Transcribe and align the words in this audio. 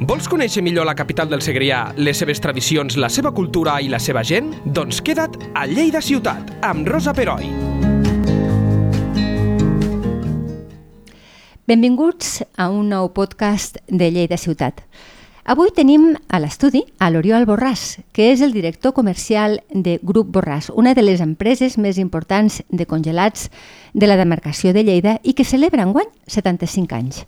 Vols 0.00 0.30
conèixer 0.32 0.62
millor 0.64 0.86
la 0.88 0.94
capital 0.96 1.28
del 1.28 1.42
Segrià, 1.44 1.90
les 2.00 2.16
seves 2.16 2.38
tradicions, 2.40 2.94
la 2.96 3.10
seva 3.12 3.34
cultura 3.36 3.74
i 3.84 3.90
la 3.92 3.98
seva 4.00 4.22
gent? 4.24 4.46
Doncs 4.64 5.02
queda't 5.04 5.36
a 5.52 5.66
Lleida 5.68 6.00
Ciutat, 6.00 6.54
amb 6.64 6.88
Rosa 6.88 7.12
Peroi. 7.12 7.50
Benvinguts 11.68 12.40
a 12.56 12.70
un 12.72 12.88
nou 12.94 13.10
podcast 13.12 13.76
de 13.92 14.08
Lleida 14.08 14.40
Ciutat. 14.40 14.80
Avui 15.44 15.68
tenim 15.76 16.14
a 16.32 16.40
l'estudi 16.40 16.80
a 16.96 17.12
l'Oriol 17.12 17.44
Borràs, 17.44 18.00
que 18.16 18.32
és 18.32 18.40
el 18.40 18.56
director 18.56 18.96
comercial 18.96 19.60
de 19.68 19.98
Grup 20.00 20.32
Borràs, 20.32 20.72
una 20.72 20.96
de 20.96 21.04
les 21.04 21.20
empreses 21.20 21.76
més 21.76 22.00
importants 22.00 22.62
de 22.72 22.88
congelats 22.88 23.50
de 23.92 24.08
la 24.08 24.16
demarcació 24.16 24.72
de 24.72 24.88
Lleida 24.88 25.18
i 25.20 25.36
que 25.36 25.44
celebra 25.44 25.84
enguany 25.84 26.08
75 26.24 26.96
anys. 26.96 27.26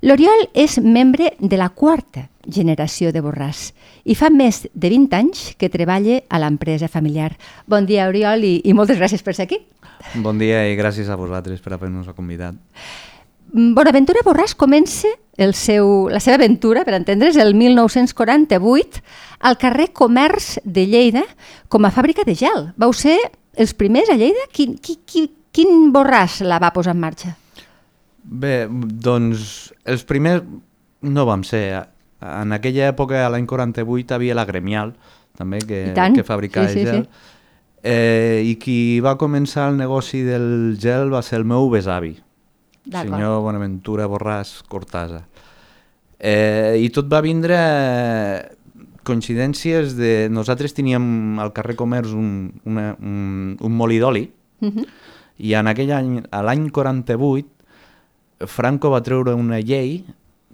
L'Oriol 0.00 0.46
és 0.56 0.78
membre 0.80 1.34
de 1.36 1.56
la 1.60 1.68
quarta 1.76 2.22
generació 2.48 3.10
de 3.12 3.20
Borràs 3.20 3.66
i 4.08 4.14
fa 4.16 4.30
més 4.32 4.62
de 4.72 4.88
20 4.88 5.16
anys 5.18 5.42
que 5.60 5.68
treballa 5.68 6.22
a 6.24 6.38
l'empresa 6.40 6.88
familiar. 6.88 7.34
Bon 7.68 7.84
dia, 7.84 8.06
Oriol, 8.08 8.46
i, 8.48 8.54
i 8.64 8.72
moltes 8.72 8.96
gràcies 8.96 9.20
per 9.20 9.34
ser 9.36 9.44
aquí. 9.44 9.58
Bon 10.24 10.40
dia 10.40 10.62
i 10.70 10.78
gràcies 10.78 11.10
a 11.12 11.18
vosaltres 11.20 11.60
per 11.60 11.74
haver-nos 11.76 12.08
convidat. 12.16 12.56
Bonaventura 13.52 14.22
Borràs 14.24 14.54
comença 14.56 15.10
el 15.36 15.52
seu, 15.58 16.08
la 16.08 16.22
seva 16.24 16.38
aventura, 16.40 16.86
per 16.88 16.96
entendre's, 16.96 17.36
el 17.36 17.52
1948 17.58 19.04
al 19.44 19.60
carrer 19.60 19.90
Comerç 19.92 20.62
de 20.64 20.86
Lleida 20.88 21.26
com 21.68 21.84
a 21.84 21.92
fàbrica 21.92 22.24
de 22.24 22.38
gel. 22.40 22.70
Vau 22.80 22.96
ser 22.96 23.18
els 23.52 23.76
primers 23.76 24.08
a 24.08 24.16
Lleida? 24.16 24.48
Quin, 24.48 24.78
quin, 24.80 25.02
quin, 25.04 25.28
quin 25.52 25.92
Borràs 25.92 26.40
la 26.40 26.62
va 26.62 26.72
posar 26.72 26.96
en 26.96 27.04
marxa? 27.04 27.36
Bé, 28.22 28.68
doncs 28.70 29.72
els 29.84 30.04
primers 30.04 30.44
no 31.02 31.26
vam 31.26 31.44
ser. 31.44 31.64
En 32.20 32.52
aquella 32.52 32.90
època, 32.90 33.24
a 33.24 33.30
l'any 33.32 33.46
48, 33.48 34.14
havia 34.14 34.36
la 34.36 34.44
Gremial, 34.44 34.94
també, 35.38 35.62
que, 35.64 35.86
que 35.94 36.24
fabricava 36.24 36.68
sí, 36.68 36.80
sí, 36.80 36.86
gel. 36.86 37.04
Sí. 37.04 37.36
Eh, 37.82 38.42
I 38.44 38.58
qui 38.60 39.00
va 39.00 39.16
començar 39.16 39.70
el 39.70 39.78
negoci 39.78 40.20
del 40.26 40.76
gel 40.76 41.08
va 41.14 41.22
ser 41.24 41.38
el 41.40 41.46
meu 41.48 41.70
besavi 41.72 42.18
senyor 42.88 43.42
Bonaventura 43.42 44.08
Borràs 44.08 44.60
Cortasa. 44.68 45.24
Eh, 46.18 46.80
I 46.80 46.88
tot 46.92 47.08
va 47.10 47.22
vindre 47.24 47.56
coincidències 49.06 49.96
de... 49.96 50.28
Nosaltres 50.32 50.74
teníem 50.76 51.38
al 51.40 51.54
carrer 51.56 51.76
Comerç 51.78 52.12
un, 52.16 52.50
una, 52.68 52.92
un, 53.00 53.56
un 53.56 53.76
molí 53.76 53.98
d'oli 53.98 54.28
uh 54.60 54.66
mhm. 54.66 54.78
-huh. 54.78 54.86
i 55.38 55.54
en 55.54 55.66
aquell 55.66 55.92
any, 55.92 56.22
a 56.30 56.42
l'any 56.42 56.68
48, 56.70 57.48
Franco 58.46 58.90
va 58.90 59.02
treure 59.04 59.34
una 59.34 59.60
llei 59.60 60.04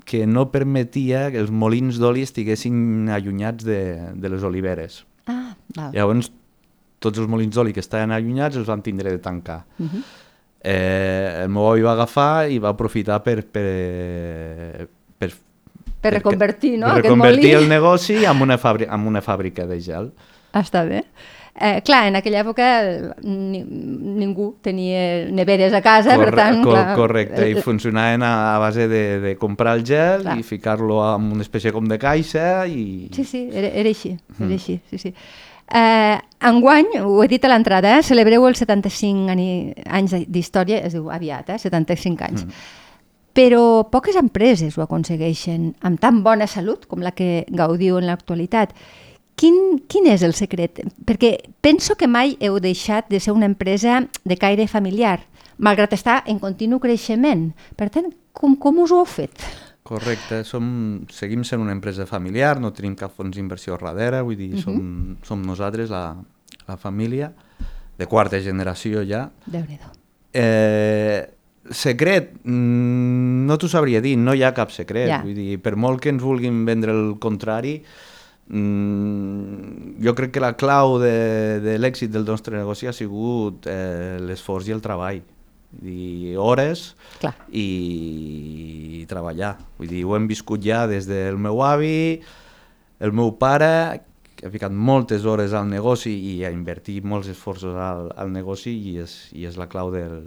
que 0.06 0.24
no 0.26 0.48
permetia 0.50 1.30
que 1.34 1.40
els 1.42 1.50
molins 1.50 1.98
d'oli 1.98 2.22
estiguessin 2.26 3.10
allunyats 3.10 3.66
de, 3.66 3.80
de 4.14 4.30
les 4.30 4.44
oliveres. 4.46 5.04
Ah, 5.26 5.56
val. 5.74 5.90
Llavors, 5.94 6.30
tots 7.02 7.18
els 7.18 7.30
molins 7.30 7.54
d'oli 7.54 7.74
que 7.74 7.82
estaven 7.82 8.14
allunyats 8.14 8.58
els 8.58 8.70
van 8.70 8.82
tindre 8.86 9.10
de 9.10 9.18
tancar. 9.22 9.64
Uh 9.78 9.82
mhm. 9.84 9.90
-huh 9.90 10.24
eh, 10.66 11.42
el 11.44 11.48
meu 11.48 11.68
avi 11.70 11.84
va 11.86 11.94
agafar 11.94 12.50
i 12.50 12.58
va 12.58 12.72
aprofitar 12.74 13.20
per, 13.22 13.38
per, 13.46 14.88
per, 15.18 15.30
per 16.02 16.12
reconvertir, 16.16 16.74
no? 16.80 16.90
Per 16.90 17.04
reconvertir 17.04 17.54
el 17.60 17.68
negoci 17.70 18.24
en 18.24 18.42
una, 18.42 18.58
en 18.58 19.06
una 19.12 19.22
fàbrica 19.22 19.66
de 19.70 19.78
gel. 19.80 20.10
Està 20.56 20.82
bé. 20.88 21.04
Eh, 21.58 21.80
clar, 21.80 22.02
en 22.10 22.18
aquella 22.18 22.42
època 22.42 22.66
ni, 23.24 23.62
ningú 23.64 24.50
tenia 24.60 25.24
neveres 25.32 25.72
a 25.72 25.80
casa, 25.80 26.12
Corre, 26.12 26.28
per 26.28 26.36
tant... 26.36 26.60
Co 26.60 26.74
clar, 26.74 26.90
correcte, 26.98 27.48
i 27.48 27.56
funcionaven 27.64 28.26
a, 28.28 28.32
a 28.52 28.58
base 28.60 28.84
de, 28.90 29.02
de 29.22 29.34
comprar 29.40 29.78
el 29.78 29.84
gel 29.88 30.26
clar. 30.26 30.36
i 30.36 30.44
ficar-lo 30.44 31.00
en 31.14 31.30
una 31.38 31.46
espècie 31.46 31.72
com 31.72 31.88
de 31.88 31.96
caixa 32.02 32.66
i... 32.68 33.08
Sí, 33.16 33.24
sí, 33.24 33.46
era, 33.48 33.72
era 33.72 33.88
així, 33.88 34.12
era 34.36 34.50
mm. 34.50 34.56
així, 34.58 34.80
sí, 34.92 35.00
sí. 35.06 35.14
Eh, 35.66 36.18
enguany, 36.46 36.98
ho 37.00 37.22
he 37.24 37.28
dit 37.32 37.44
a 37.48 37.50
l'entrada, 37.50 37.96
eh, 37.96 38.04
celebreu 38.04 38.44
els 38.46 38.60
75 38.60 39.32
anys 39.32 40.18
d'història, 40.28 40.84
es 40.84 40.94
diu 40.94 41.08
aviat, 41.10 41.56
eh, 41.56 41.58
75 41.62 42.28
anys. 42.28 42.44
Mm. 42.44 42.84
Però 43.36 43.64
poques 43.92 44.16
empreses 44.16 44.78
ho 44.78 44.84
aconsegueixen 44.84 45.74
amb 45.84 46.00
tan 46.00 46.22
bona 46.24 46.46
salut 46.48 46.86
com 46.88 47.02
la 47.04 47.12
que 47.12 47.44
gaudiu 47.48 47.98
en 48.00 48.06
l'actualitat. 48.08 48.72
Quin, 49.36 49.82
quin 49.88 50.08
és 50.08 50.24
el 50.24 50.32
secret? 50.32 50.80
Perquè 51.04 51.34
penso 51.60 51.94
que 52.00 52.08
mai 52.08 52.38
heu 52.40 52.56
deixat 52.62 53.10
de 53.12 53.20
ser 53.20 53.34
una 53.36 53.48
empresa 53.48 54.00
de 54.24 54.36
caire 54.40 54.64
familiar, 54.66 55.20
malgrat 55.58 55.92
estar 55.92 56.22
en 56.26 56.40
continu 56.40 56.80
creixement. 56.80 57.50
Per 57.76 57.90
tant, 57.92 58.08
com, 58.32 58.56
com 58.56 58.80
us 58.80 58.94
ho 58.94 59.02
heu 59.02 59.08
fet? 59.08 59.44
Correcte, 59.86 60.40
som, 60.48 61.04
seguim 61.12 61.44
sent 61.44 61.60
una 61.62 61.76
empresa 61.76 62.08
familiar, 62.08 62.56
no 62.58 62.72
tenim 62.74 62.96
cap 62.98 63.12
fons 63.14 63.36
d'inversió 63.36 63.76
darrere, 63.76 64.22
vull 64.24 64.36
dir, 64.36 64.54
uh 64.54 64.56
-huh. 64.56 64.64
som, 64.64 64.74
mhm. 64.74 65.16
som 65.22 65.42
nosaltres, 65.42 65.90
la, 65.90 66.16
la 66.66 66.76
família, 66.76 67.32
de 67.98 68.06
quarta 68.06 68.40
generació 68.40 69.02
ja. 69.06 69.30
déu 69.46 69.64
nhi 69.64 69.78
eh, 70.32 71.32
Secret, 71.66 72.30
mm, 72.44 73.46
no 73.48 73.56
t'ho 73.58 73.66
sabria 73.66 74.00
dir, 74.00 74.14
no 74.16 74.36
hi 74.36 74.44
ha 74.46 74.52
cap 74.54 74.70
secret, 74.70 75.08
ja. 75.10 75.18
vull 75.24 75.34
dir, 75.34 75.56
per 75.58 75.74
molt 75.74 75.98
que 75.98 76.12
ens 76.12 76.22
vulguin 76.22 76.60
vendre 76.64 76.92
el 76.92 77.16
contrari, 77.18 77.80
mm, 78.48 79.96
jo 80.04 80.14
crec 80.18 80.34
que 80.34 80.42
la 80.42 80.54
clau 80.58 80.98
de, 81.02 81.60
de 81.64 81.78
l'èxit 81.78 82.12
del 82.12 82.26
nostre 82.28 82.56
negoci 82.56 82.90
ha 82.90 82.94
sigut 82.96 83.66
eh, 83.70 84.18
l'esforç 84.22 84.70
i 84.70 84.76
el 84.76 84.84
treball 84.84 85.22
dir, 85.70 86.36
hores 86.38 86.94
Clar. 87.20 87.34
i 87.50 89.04
treballar. 89.10 89.56
Vull 89.78 89.90
dir, 89.90 90.04
ho 90.06 90.16
hem 90.16 90.28
viscut 90.30 90.62
ja 90.64 90.86
des 90.90 91.08
del 91.08 91.38
meu 91.38 91.62
avi, 91.64 92.20
el 93.00 93.12
meu 93.12 93.34
pare, 93.40 94.02
que 94.36 94.46
ha 94.46 94.52
ficat 94.52 94.72
moltes 94.72 95.24
hores 95.24 95.54
al 95.56 95.68
negoci 95.68 96.12
i 96.12 96.34
ha 96.44 96.52
invertit 96.52 97.04
molts 97.04 97.30
esforços 97.32 97.76
al, 97.80 98.10
al 98.16 98.32
negoci 98.32 98.74
i 98.92 98.98
és, 99.00 99.16
i 99.32 99.46
és 99.48 99.56
la 99.56 99.68
clau 99.72 99.90
del, 99.94 100.26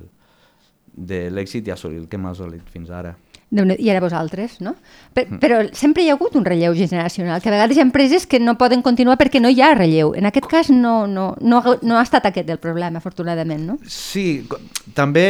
de 0.94 1.28
l'èxit 1.30 1.68
i 1.68 1.74
assolir 1.76 2.02
el 2.02 2.08
que 2.10 2.18
m'ha 2.18 2.34
assolit 2.34 2.66
fins 2.74 2.90
ara 2.90 3.14
i 3.50 3.90
ara 3.90 4.02
vosaltres, 4.04 4.60
no? 4.62 4.76
Per, 5.14 5.26
mm. 5.26 5.40
però 5.42 5.62
sempre 5.74 6.04
hi 6.04 6.12
ha 6.12 6.16
hagut 6.18 6.36
un 6.38 6.46
relleu 6.46 6.76
generacional, 6.78 7.42
que 7.42 7.50
a 7.50 7.56
vegades 7.56 7.78
hi 7.78 7.82
ha 7.82 7.88
empreses 7.88 8.28
que 8.30 8.40
no 8.40 8.58
poden 8.60 8.84
continuar 8.86 9.18
perquè 9.18 9.42
no 9.42 9.50
hi 9.50 9.62
ha 9.62 9.74
relleu. 9.74 10.14
En 10.18 10.30
aquest 10.30 10.46
cas 10.50 10.70
no, 10.70 11.08
no, 11.08 11.32
no, 11.42 11.64
no 11.82 11.98
ha 11.98 12.06
estat 12.06 12.30
aquest 12.30 12.50
el 12.50 12.62
problema, 12.62 13.02
afortunadament, 13.02 13.66
no? 13.66 13.80
Sí, 13.90 14.46
també 14.94 15.26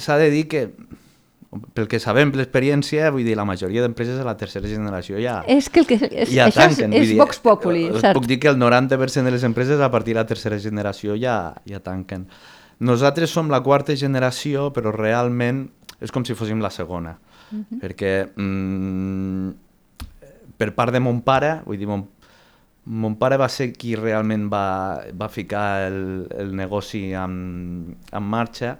s'ha 0.00 0.16
de 0.20 0.30
dir 0.32 0.46
que 0.48 0.68
pel 1.74 1.86
que 1.86 2.00
sabem, 2.02 2.32
per 2.32 2.40
l'experiència, 2.40 3.10
vull 3.14 3.26
dir, 3.26 3.36
la 3.38 3.44
majoria 3.46 3.84
d'empreses 3.84 4.18
de 4.18 4.24
la 4.26 4.34
tercera 4.38 4.66
generació 4.66 5.20
ja... 5.22 5.36
És 5.50 5.68
que, 5.70 5.84
el 5.84 5.86
que 5.86 5.98
és, 6.00 6.32
ja 6.32 6.48
això 6.48 6.64
tanquen, 6.64 6.96
és, 6.96 7.04
és 7.04 7.12
dir, 7.12 7.20
Vox 7.20 7.38
Populi, 7.44 7.84
eh, 7.90 8.00
cert? 8.00 8.16
Puc 8.16 8.26
dir 8.30 8.40
que 8.42 8.50
el 8.50 8.58
90% 8.58 9.28
de 9.28 9.34
les 9.36 9.44
empreses 9.46 9.80
a 9.80 9.90
partir 9.92 10.16
de 10.16 10.22
la 10.22 10.26
tercera 10.26 10.58
generació 10.58 11.14
ja, 11.20 11.54
ja 11.68 11.82
tanquen. 11.84 12.26
Nosaltres 12.84 13.30
som 13.30 13.52
la 13.52 13.62
quarta 13.62 13.94
generació, 13.94 14.72
però 14.74 14.90
realment 14.94 15.68
és 16.02 16.12
com 16.12 16.26
si 16.26 16.34
fóssim 16.34 16.62
la 16.64 16.72
segona. 16.74 17.16
-huh. 17.62 17.78
Perquè 17.80 18.12
mm, 18.36 19.50
per 20.56 20.74
part 20.74 20.92
de 20.92 21.00
mon 21.00 21.20
pare, 21.22 21.60
vull 21.66 21.78
dir, 21.78 21.86
mon, 21.86 22.04
mon 22.84 23.16
pare 23.16 23.36
va 23.36 23.48
ser 23.48 23.72
qui 23.72 23.94
realment 23.96 24.48
va, 24.52 25.00
va 25.12 25.28
ficar 25.28 25.86
el, 25.88 26.26
el 26.36 26.54
negoci 26.56 27.12
en, 27.12 27.96
en 28.12 28.22
marxa. 28.22 28.76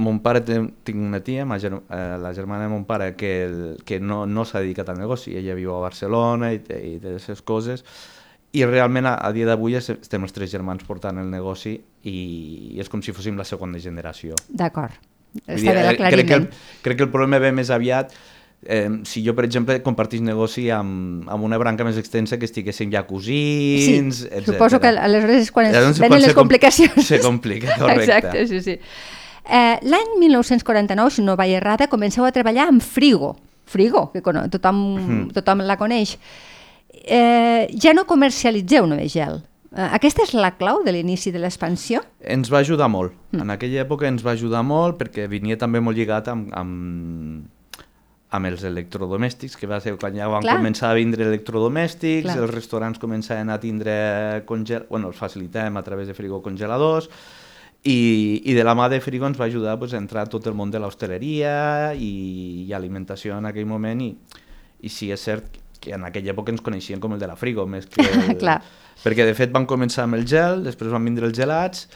Mon 0.00 0.20
pare 0.24 0.40
té, 0.40 0.56
tinc 0.84 1.02
una 1.04 1.20
tia, 1.20 1.44
ma, 1.44 1.58
eh, 1.60 2.16
la 2.18 2.32
germana 2.32 2.64
de 2.64 2.70
mon 2.72 2.86
pare, 2.88 3.14
que, 3.16 3.44
el, 3.44 3.58
que 3.84 4.00
no, 4.00 4.24
no 4.26 4.46
s'ha 4.48 4.62
dedicat 4.64 4.88
al 4.88 4.98
negoci, 4.98 5.36
ella 5.36 5.54
viu 5.58 5.74
a 5.74 5.82
Barcelona 5.84 6.54
i 6.54 6.62
té, 6.64 6.80
i 6.94 6.96
té 7.02 7.12
les 7.18 7.42
coses, 7.44 7.84
i 8.52 8.64
realment 8.64 9.06
a, 9.06 9.14
a 9.20 9.30
dia 9.36 9.46
d'avui 9.46 9.76
estem 9.78 10.24
els 10.26 10.34
tres 10.34 10.50
germans 10.50 10.82
portant 10.88 11.20
el 11.20 11.28
negoci 11.30 11.76
i, 11.76 12.16
i 12.74 12.80
és 12.82 12.88
com 12.90 13.04
si 13.04 13.14
fóssim 13.14 13.36
la 13.38 13.46
segona 13.46 13.78
generació. 13.78 14.38
D'acord. 14.48 14.96
Està 15.46 15.74
bé 15.74 15.86
l'aclariment. 15.86 16.48
Crec, 16.48 16.50
que 16.50 16.84
crec 16.84 17.00
que 17.00 17.08
el 17.08 17.12
problema 17.12 17.38
ve 17.42 17.52
més 17.54 17.70
aviat 17.70 18.14
eh, 18.62 18.88
si 19.04 19.22
jo, 19.24 19.34
per 19.34 19.44
exemple, 19.44 19.78
compartís 19.82 20.20
negoci 20.24 20.68
amb, 20.74 21.28
amb 21.30 21.46
una 21.46 21.58
branca 21.60 21.84
més 21.86 21.98
extensa 22.00 22.38
que 22.38 22.48
estiguessin 22.48 22.92
ja 22.92 23.04
cosins, 23.08 24.24
sí, 24.24 24.28
etc. 24.28 24.52
Suposo 24.52 24.80
que 24.82 24.92
aleshores 24.92 25.46
és 25.46 25.52
quan 25.54 25.70
es 25.70 25.76
Llavors, 25.76 26.02
venen 26.02 26.24
les 26.26 26.36
complicacions. 26.36 27.00
Se 27.06 27.20
complica, 27.24 27.76
correcte. 27.80 28.04
Exacte, 28.04 28.46
sí, 28.50 28.60
sí. 28.64 28.78
Eh, 29.50 29.76
L'any 29.82 30.16
1949, 30.20 31.16
si 31.16 31.24
no 31.26 31.36
vaig 31.40 31.56
errada, 31.58 31.88
comenceu 31.90 32.26
a 32.26 32.32
treballar 32.34 32.68
amb 32.70 32.84
Frigo. 32.84 33.34
Frigo, 33.70 34.08
que 34.12 34.20
tothom, 34.22 34.78
mm. 34.98 35.26
tothom 35.36 35.62
la 35.64 35.78
coneix. 35.78 36.16
Eh, 36.90 37.70
ja 37.80 37.94
no 37.94 38.04
comercialitzeu 38.06 38.86
només 38.90 39.14
gel. 39.14 39.38
Eh, 39.70 39.86
aquesta 39.86 40.24
és 40.26 40.34
la 40.34 40.50
clau 40.58 40.82
de 40.86 40.94
l'inici 40.94 41.30
de 41.30 41.42
l'expansió? 41.42 42.02
Ens 42.20 42.50
va 42.50 42.64
ajudar 42.64 42.90
molt. 42.90 43.14
Mm. 43.30 43.44
En 43.44 43.54
aquella 43.54 43.84
època 43.84 44.08
ens 44.10 44.24
va 44.26 44.34
ajudar 44.34 44.64
molt 44.66 44.98
perquè 44.98 45.28
venia 45.30 45.58
també 45.58 45.82
molt 45.82 45.98
lligat 45.98 46.30
amb, 46.32 46.48
amb, 46.58 47.84
amb 48.30 48.50
els 48.50 48.64
electrodomèstics, 48.66 49.54
que 49.58 49.70
va 49.70 49.78
ser 49.82 49.94
quan 49.98 50.16
ja 50.18 50.30
van 50.30 50.42
Clar. 50.46 50.56
començar 50.58 50.90
a 50.90 50.98
vindre 50.98 51.28
electrodomèstics, 51.28 52.26
Clar. 52.26 52.40
els 52.42 52.54
restaurants 52.54 53.02
començaven 53.02 53.50
a 53.50 53.60
tindre 53.62 53.94
congel... 54.46 54.88
bueno, 54.90 55.14
els 55.14 55.18
facilitem 55.18 55.78
a 55.78 55.86
través 55.86 56.10
de 56.10 56.18
frigo 56.18 56.42
congeladors, 56.42 57.10
i, 57.82 58.42
i 58.44 58.52
de 58.52 58.64
la 58.64 58.74
mà 58.76 58.90
de 58.92 59.00
Frigo 59.00 59.24
ens 59.24 59.38
va 59.40 59.46
ajudar 59.48 59.78
pues, 59.80 59.94
a 59.94 60.00
entrar 60.02 60.26
tot 60.28 60.44
el 60.50 60.56
món 60.56 60.70
de 60.70 60.80
l'hostaleria 60.82 61.94
i, 61.96 62.66
i 62.66 62.72
alimentació 62.76 63.38
en 63.38 63.48
aquell 63.48 63.64
moment 63.64 64.02
i, 64.04 64.10
i 64.84 64.92
sí, 64.92 65.08
és 65.14 65.24
cert 65.24 65.56
que 65.80 65.96
en 65.96 66.04
aquella 66.04 66.34
època 66.34 66.52
ens 66.52 66.62
coneixien 66.64 67.00
com 67.00 67.16
el 67.16 67.22
de 67.22 67.28
la 67.30 67.38
Frigo, 67.40 67.66
més 67.66 67.88
que... 67.90 68.04
El... 68.36 68.54
Perquè 69.00 69.24
de 69.24 69.32
fet 69.32 69.52
van 69.52 69.64
començar 69.64 70.04
amb 70.04 70.18
el 70.18 70.26
gel, 70.28 70.58
després 70.66 70.90
van 70.92 71.06
vindre 71.06 71.24
els 71.24 71.32
gelats, 71.32 71.86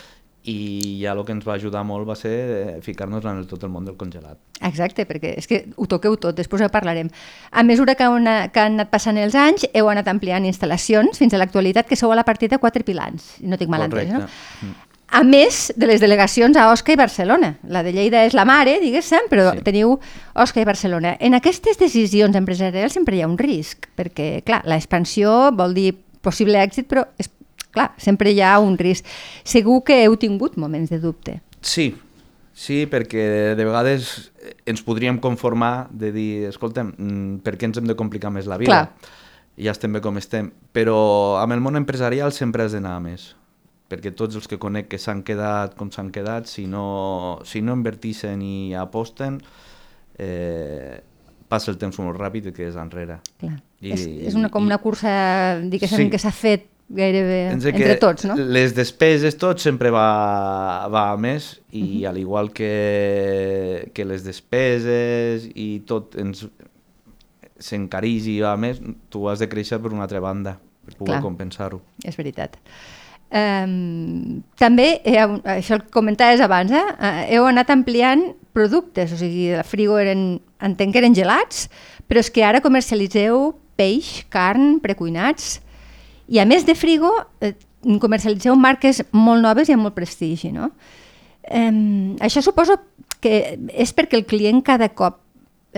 i 0.44 1.00
ja 1.00 1.14
el 1.14 1.22
que 1.24 1.32
ens 1.32 1.44
va 1.44 1.54
ajudar 1.56 1.80
molt 1.88 2.04
va 2.08 2.14
ser 2.16 2.32
eh, 2.32 2.72
ficar-nos 2.84 3.24
en 3.24 3.40
el, 3.40 3.46
tot 3.48 3.62
el 3.64 3.70
món 3.72 3.86
del 3.88 3.96
congelat. 4.00 4.36
Exacte, 4.60 5.06
perquè 5.08 5.32
és 5.40 5.48
que 5.48 5.62
ho 5.76 5.88
toqueu 5.88 6.18
tot, 6.20 6.36
després 6.36 6.64
ho 6.64 6.68
parlarem. 6.72 7.08
A 7.50 7.64
mesura 7.64 7.96
que, 7.96 8.08
una, 8.12 8.36
que 8.52 8.60
han 8.60 8.76
anat 8.76 8.92
passant 8.92 9.20
els 9.20 9.36
anys, 9.40 9.64
heu 9.72 9.88
anat 9.88 10.08
ampliant 10.12 10.44
instal·lacions 10.48 11.20
fins 11.20 11.32
a 11.32 11.40
l'actualitat, 11.40 11.88
que 11.88 11.96
sou 11.96 12.12
a 12.12 12.18
la 12.20 12.26
partida 12.28 12.60
quatre 12.60 12.84
pilans, 12.84 13.34
no 13.40 13.60
tinc 13.60 13.72
mal 13.72 13.86
entès, 13.88 14.12
no? 14.12 14.26
Mm. 14.60 14.93
A 15.14 15.22
més 15.22 15.68
de 15.78 15.86
les 15.86 16.00
delegacions 16.02 16.56
a 16.58 16.64
Osca 16.72 16.90
i 16.90 16.98
Barcelona. 16.98 17.52
La 17.70 17.84
de 17.86 17.92
Lleida 17.94 18.24
és 18.26 18.34
la 18.34 18.42
mare, 18.44 18.80
diguéssim, 18.82 19.28
però 19.30 19.52
Sí. 19.52 19.60
teniu 19.62 19.92
Osca 20.34 20.60
i 20.60 20.64
Barcelona. 20.66 21.16
En 21.20 21.34
aquestes 21.34 21.78
decisions 21.78 22.34
empresarials 22.34 22.92
sempre 22.92 23.14
hi 23.16 23.22
ha 23.22 23.28
un 23.28 23.38
risc, 23.38 23.86
perquè, 23.96 24.42
clar, 24.42 24.64
l'expansió 24.66 25.52
vol 25.54 25.72
dir 25.74 25.94
possible 26.20 26.58
èxit, 26.58 26.88
però, 26.88 27.06
és, 27.16 27.30
clar, 27.70 27.92
sempre 27.96 28.32
hi 28.32 28.40
ha 28.40 28.58
un 28.58 28.76
risc. 28.76 29.04
Segur 29.44 29.84
que 29.84 30.02
heu 30.02 30.16
tingut 30.16 30.56
moments 30.56 30.90
de 30.90 30.98
dubte. 30.98 31.40
Sí, 31.60 31.94
sí, 32.52 32.86
perquè 32.90 33.54
de 33.54 33.64
vegades 33.64 34.32
ens 34.66 34.82
podríem 34.82 35.20
conformar 35.20 35.90
de 35.92 36.10
dir, 36.10 36.44
escolta'm, 36.48 36.92
mm, 36.98 37.38
per 37.44 37.56
què 37.56 37.66
ens 37.70 37.78
hem 37.78 37.86
de 37.86 37.94
complicar 37.94 38.32
més 38.32 38.46
la 38.46 38.58
vida? 38.58 38.66
Clar. 38.66 38.90
Ja 39.56 39.70
estem 39.70 39.92
bé 39.92 40.00
com 40.00 40.16
estem. 40.18 40.50
Però 40.72 41.40
amb 41.40 41.52
el 41.52 41.60
món 41.60 41.76
empresarial 41.76 42.32
sempre 42.32 42.64
has 42.64 42.72
d'anar 42.72 43.00
més 43.00 43.36
perquè 43.94 44.12
tots 44.14 44.34
els 44.36 44.48
que 44.50 44.58
conec 44.58 44.88
que 44.90 44.98
s'han 44.98 45.22
quedat 45.22 45.74
com 45.78 45.90
s'han 45.94 46.10
quedat, 46.10 46.46
si 46.50 46.66
no, 46.66 47.38
si 47.46 47.62
no 47.62 47.72
invertixen 47.78 48.42
i 48.42 48.74
aposten, 48.74 49.40
eh, 50.18 51.00
passa 51.48 51.70
el 51.70 51.78
temps 51.78 51.98
molt 52.02 52.18
ràpid 52.18 52.50
i 52.50 52.52
quedes 52.52 52.76
enrere. 52.80 53.20
Clar. 53.38 53.56
I- 53.84 53.92
és, 53.94 54.06
és 54.30 54.34
una, 54.34 54.48
com 54.50 54.64
una 54.64 54.78
cursa, 54.78 55.60
diguéssim, 55.60 56.06
Sí. 56.06 56.10
que 56.10 56.18
s'ha 56.18 56.32
fet 56.32 56.66
gairebé 56.88 57.50
Ens 57.52 57.64
que 57.64 57.70
entre 57.70 57.96
tots, 57.96 58.24
no? 58.28 58.34
Les 58.36 58.74
despeses, 58.74 59.36
tot 59.40 59.58
sempre 59.58 59.90
va, 59.90 60.86
va 60.92 61.10
a 61.12 61.16
més 61.16 61.60
i 61.72 61.82
Mhm. 61.82 62.06
al 62.08 62.18
igual 62.18 62.52
que, 62.52 63.90
que 63.94 64.04
les 64.04 64.24
despeses 64.24 65.48
i 65.54 65.80
tot 65.86 66.16
ens 66.16 66.46
i 67.64 68.40
va 68.40 68.52
a 68.52 68.56
més, 68.56 68.80
tu 69.08 69.28
has 69.28 69.38
de 69.38 69.48
créixer 69.48 69.80
per 69.80 69.92
una 69.92 70.02
altra 70.04 70.20
banda 70.20 70.58
per 70.84 70.96
poder 70.96 71.20
compensar-ho. 71.22 71.80
És 72.04 72.16
veritat. 72.16 72.56
També, 73.34 74.86
eh, 75.02 75.26
això 75.56 75.74
el 75.74 75.84
comentaves 75.90 76.40
abans, 76.44 76.70
eh? 76.70 76.84
eh, 77.00 77.34
heu 77.34 77.48
anat 77.50 77.72
ampliant 77.74 78.28
productes, 78.54 79.10
o 79.10 79.18
sigui, 79.18 79.48
la 79.56 79.64
frigo 79.66 79.98
eren, 79.98 80.38
entenc 80.62 80.94
que 80.94 81.00
eren 81.02 81.16
gelats, 81.18 81.66
però 82.06 82.22
és 82.22 82.30
que 82.30 82.44
ara 82.46 82.62
comercialitzeu 82.62 83.56
peix, 83.74 84.22
carn, 84.30 84.78
precuinats, 84.84 85.58
i 86.30 86.38
a 86.38 86.46
més 86.46 86.62
de 86.64 86.76
frigo 86.78 87.10
eh, 87.42 87.56
comercialitzeu 88.00 88.54
marques 88.54 89.02
molt 89.10 89.42
noves 89.42 89.68
i 89.68 89.74
amb 89.74 89.88
molt 89.88 89.98
prestigi, 89.98 90.52
no? 90.54 90.70
Um, 91.50 92.14
això 92.24 92.40
suposo 92.40 92.78
que 93.20 93.58
és 93.68 93.90
perquè 93.92 94.16
el 94.16 94.24
client 94.24 94.62
cada 94.64 94.88
cop 94.96 95.23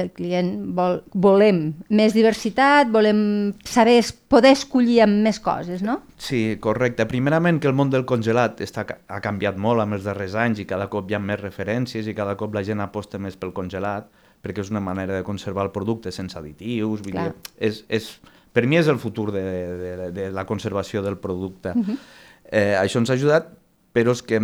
el 0.00 0.10
client 0.16 0.50
vol, 0.76 1.00
volem 1.12 1.60
més 1.88 2.14
diversitat, 2.16 2.90
volem 2.92 3.54
saber, 3.64 3.98
poder 4.28 4.52
escollir 4.56 5.00
amb 5.04 5.24
més 5.26 5.40
coses, 5.42 5.82
no? 5.82 6.00
Sí, 6.18 6.58
correcte. 6.60 7.08
Primerament 7.10 7.60
que 7.60 7.70
el 7.70 7.76
món 7.76 7.90
del 7.92 8.06
congelat 8.08 8.60
està, 8.64 8.86
ha 8.86 9.20
canviat 9.24 9.58
molt 9.60 9.84
amb 9.84 9.98
els 9.98 10.06
darrers 10.06 10.36
anys 10.38 10.62
i 10.62 10.68
cada 10.68 10.88
cop 10.92 11.10
hi 11.10 11.18
ha 11.18 11.22
més 11.22 11.40
referències 11.40 12.06
i 12.06 12.14
cada 12.14 12.36
cop 12.36 12.54
la 12.54 12.64
gent 12.66 12.84
aposta 12.84 13.18
més 13.18 13.36
pel 13.40 13.54
congelat 13.56 14.08
perquè 14.46 14.62
és 14.62 14.70
una 14.70 14.82
manera 14.84 15.16
de 15.16 15.24
conservar 15.26 15.66
el 15.66 15.72
producte 15.74 16.12
sense 16.14 16.38
additius. 16.38 17.02
Vull 17.02 17.16
Clar. 17.16 17.30
dir, 17.32 17.54
és, 17.68 17.82
és, 17.88 18.10
per 18.54 18.66
mi 18.68 18.78
és 18.78 18.88
el 18.92 19.00
futur 19.02 19.32
de, 19.34 19.42
de, 19.80 20.10
de 20.14 20.28
la 20.34 20.46
conservació 20.46 21.02
del 21.02 21.18
producte. 21.18 21.72
Uh 21.74 21.82
-huh. 21.82 21.98
eh, 22.44 22.76
això 22.78 23.02
ens 23.02 23.10
ha 23.10 23.18
ajudat, 23.18 23.50
però 23.92 24.12
és 24.12 24.22
que 24.22 24.40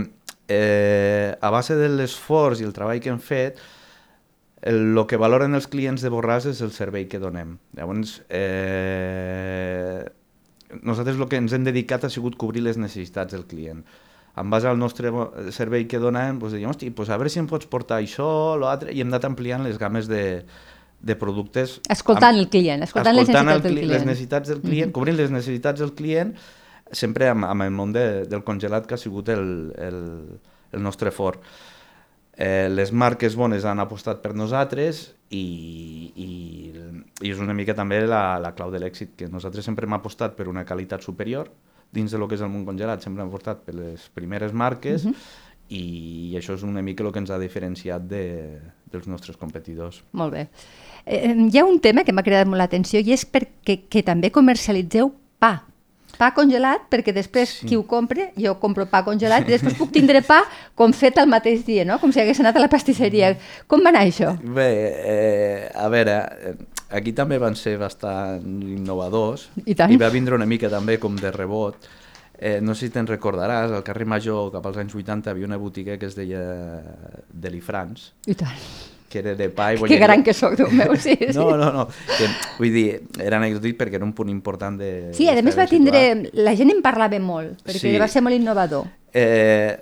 eh, 0.48 1.36
a 1.40 1.50
base 1.50 1.76
de 1.76 1.88
l'esforç 1.88 2.60
i 2.60 2.64
el 2.64 2.72
treball 2.72 3.00
que 3.00 3.10
hem 3.10 3.20
fet, 3.20 3.58
el, 4.62 4.96
el 4.96 5.06
que 5.10 5.18
valoren 5.20 5.54
els 5.58 5.66
clients 5.70 6.02
de 6.04 6.10
Borràs 6.12 6.46
és 6.50 6.60
el 6.62 6.70
servei 6.74 7.08
que 7.10 7.18
donem. 7.22 7.56
Llavors, 7.76 8.20
eh, 8.30 10.04
nosaltres 10.82 11.18
el 11.18 11.28
que 11.28 11.40
ens 11.42 11.52
hem 11.56 11.66
dedicat 11.66 12.06
ha 12.06 12.10
sigut 12.12 12.38
cobrir 12.40 12.62
les 12.64 12.78
necessitats 12.80 13.34
del 13.36 13.44
client. 13.50 13.82
En 14.40 14.48
base 14.48 14.64
al 14.70 14.78
nostre 14.80 15.10
servei 15.52 15.84
que 15.84 15.98
donem, 16.00 16.38
doncs 16.40 16.54
dèiem, 16.56 16.70
hosti, 16.72 16.88
doncs 16.96 17.10
a 17.12 17.18
veure 17.20 17.32
si 17.32 17.42
em 17.42 17.48
pots 17.50 17.68
portar 17.68 17.98
això, 18.00 18.56
l'altre, 18.60 18.94
i 18.94 19.02
hem 19.04 19.10
anat 19.12 19.26
ampliant 19.28 19.66
les 19.66 19.76
games 19.80 20.08
de, 20.08 20.22
de 21.04 21.16
productes. 21.20 21.80
Escoltant 21.92 22.38
el 22.40 22.48
client, 22.48 22.86
escoltant 22.86 23.12
les 23.18 23.28
escoltant 23.28 23.50
necessitats 23.50 23.58
el 23.58 23.66
del 23.66 23.74
cli- 23.74 23.82
client. 23.84 23.92
Les 23.98 24.06
necessitats 24.08 24.48
del 24.54 24.62
client, 24.64 24.94
cobrint 24.96 25.18
les 25.20 25.34
necessitats 25.34 25.84
del 25.84 25.92
client, 25.98 26.32
sempre 26.92 27.28
amb, 27.28 27.44
amb 27.50 27.66
el 27.66 27.74
món 27.76 27.92
de, 27.92 28.06
del 28.30 28.40
congelat 28.46 28.88
que 28.88 28.96
ha 28.96 29.00
sigut 29.00 29.28
el, 29.34 29.44
el, 29.76 30.00
el 30.72 30.82
nostre 30.82 31.12
fort. 31.12 31.44
Eh, 32.36 32.68
les 32.72 32.92
marques 32.92 33.34
bones 33.36 33.66
han 33.68 33.80
apostat 33.82 34.22
per 34.22 34.32
nosaltres 34.32 35.10
i, 35.28 35.42
i, 36.16 36.30
i 37.20 37.32
és 37.32 37.40
una 37.44 37.52
mica 37.52 37.74
també 37.76 38.00
la, 38.06 38.38
la 38.40 38.54
clau 38.56 38.72
de 38.72 38.80
l'èxit, 38.80 39.12
que 39.18 39.28
nosaltres 39.28 39.68
sempre 39.68 39.84
hem 39.84 39.98
apostat 39.98 40.36
per 40.38 40.48
una 40.48 40.64
qualitat 40.64 41.04
superior 41.04 41.50
dins 41.92 42.10
de 42.10 42.18
lo 42.18 42.28
que 42.28 42.38
és 42.38 42.44
el 42.44 42.48
món 42.48 42.64
congelat, 42.64 43.04
sempre 43.04 43.20
hem 43.20 43.28
apostat 43.28 43.66
per 43.66 43.76
les 43.76 44.06
primeres 44.16 44.54
marques 44.56 45.04
i 45.72 46.32
això 46.36 46.56
és 46.56 46.64
una 46.64 46.82
mica 46.84 47.04
el 47.04 47.12
que 47.12 47.20
ens 47.20 47.32
ha 47.32 47.40
diferenciat 47.40 48.04
de, 48.08 48.22
dels 48.92 49.08
nostres 49.08 49.36
competidors. 49.40 50.02
Molt 50.16 50.32
bé. 50.34 50.46
Eh, 51.04 51.32
hi 51.32 51.58
ha 51.58 51.66
un 51.68 51.80
tema 51.84 52.04
que 52.04 52.16
m'ha 52.16 52.24
cridat 52.24 52.48
molt 52.48 52.60
l'atenció 52.60 53.00
i 53.00 53.12
és 53.12 53.24
perquè 53.28 53.82
que 53.92 54.04
també 54.06 54.32
comercialitzeu 54.32 55.12
pa. 55.40 55.54
Pa 56.18 56.30
congelat, 56.34 56.82
perquè 56.90 57.12
després 57.14 57.48
Sí. 57.48 57.66
qui 57.66 57.76
ho 57.76 57.82
compre, 57.86 58.32
jo 58.36 58.54
compro 58.60 58.84
pa 58.86 59.02
congelat 59.04 59.48
i 59.48 59.52
després 59.52 59.74
puc 59.74 59.90
tindre 59.92 60.20
pa 60.22 60.42
com 60.74 60.92
fet 60.92 61.18
el 61.18 61.26
mateix 61.26 61.64
dia, 61.64 61.84
no? 61.84 61.98
com 61.98 62.12
si 62.12 62.20
hagués 62.20 62.38
anat 62.40 62.56
a 62.56 62.60
la 62.60 62.68
pastisseria. 62.68 63.36
Com 63.66 63.80
va 63.82 63.88
anar 63.90 64.04
això? 64.04 64.36
Bé, 64.42 64.68
eh, 65.04 65.70
a 65.74 65.88
veure, 65.88 66.16
eh, 66.50 66.54
aquí 66.90 67.12
també 67.12 67.38
van 67.38 67.56
ser 67.56 67.76
bastant 67.78 68.44
innovadors 68.62 69.48
I 69.66 69.74
tant. 69.74 69.90
i 69.92 69.96
va 69.96 70.10
vindre 70.10 70.34
una 70.34 70.46
mica 70.46 70.68
també 70.70 70.98
com 70.98 71.16
de 71.16 71.30
rebot. 71.32 71.76
Eh, 72.38 72.60
no 72.60 72.74
sé 72.74 72.86
si 72.88 72.92
te'n 72.92 73.06
recordaràs, 73.06 73.70
al 73.72 73.84
carrer 73.84 74.04
Major, 74.04 74.50
cap 74.52 74.64
als 74.66 74.76
anys 74.76 74.94
80, 74.94 75.30
havia 75.30 75.46
una 75.46 75.56
botiga 75.56 75.96
que 75.96 76.06
es 76.06 76.16
deia 76.16 76.40
Delifrans, 77.32 78.12
I 78.26 78.34
tant. 78.34 78.58
Que 79.12 79.20
era 79.20 79.34
de 79.36 79.50
pa 79.52 79.68
i 79.74 79.76
Que 79.76 79.82
bolleria. 79.84 80.06
gran 80.08 80.24
que 80.24 80.32
sóc, 80.32 80.56
Déu 80.56 80.70
meu, 80.72 80.96
sí. 80.96 81.12
sí. 81.20 81.36
No, 81.36 81.50
no, 81.60 81.68
no. 81.76 81.84
Que, 82.16 82.30
vull 82.58 82.72
dir, 82.72 82.88
era 83.20 83.36
anecdòtic 83.36 83.76
perquè 83.78 84.00
era 84.00 84.08
un 84.08 84.14
punt 84.16 84.32
important 84.32 84.80
de... 84.80 84.90
Sí, 85.12 85.28
a 85.28 85.36
de 85.36 85.44
més 85.44 85.58
va 85.58 85.68
tindre... 85.70 86.00
situar. 86.00 86.44
La 86.48 86.56
gent 86.56 86.72
en 86.72 86.80
parlava 86.82 87.20
molt, 87.20 87.60
perquè 87.66 87.84
Sí. 87.84 87.96
va 88.00 88.08
ser 88.08 88.24
molt 88.24 88.34
innovador. 88.40 88.88
Eh, 89.12 89.76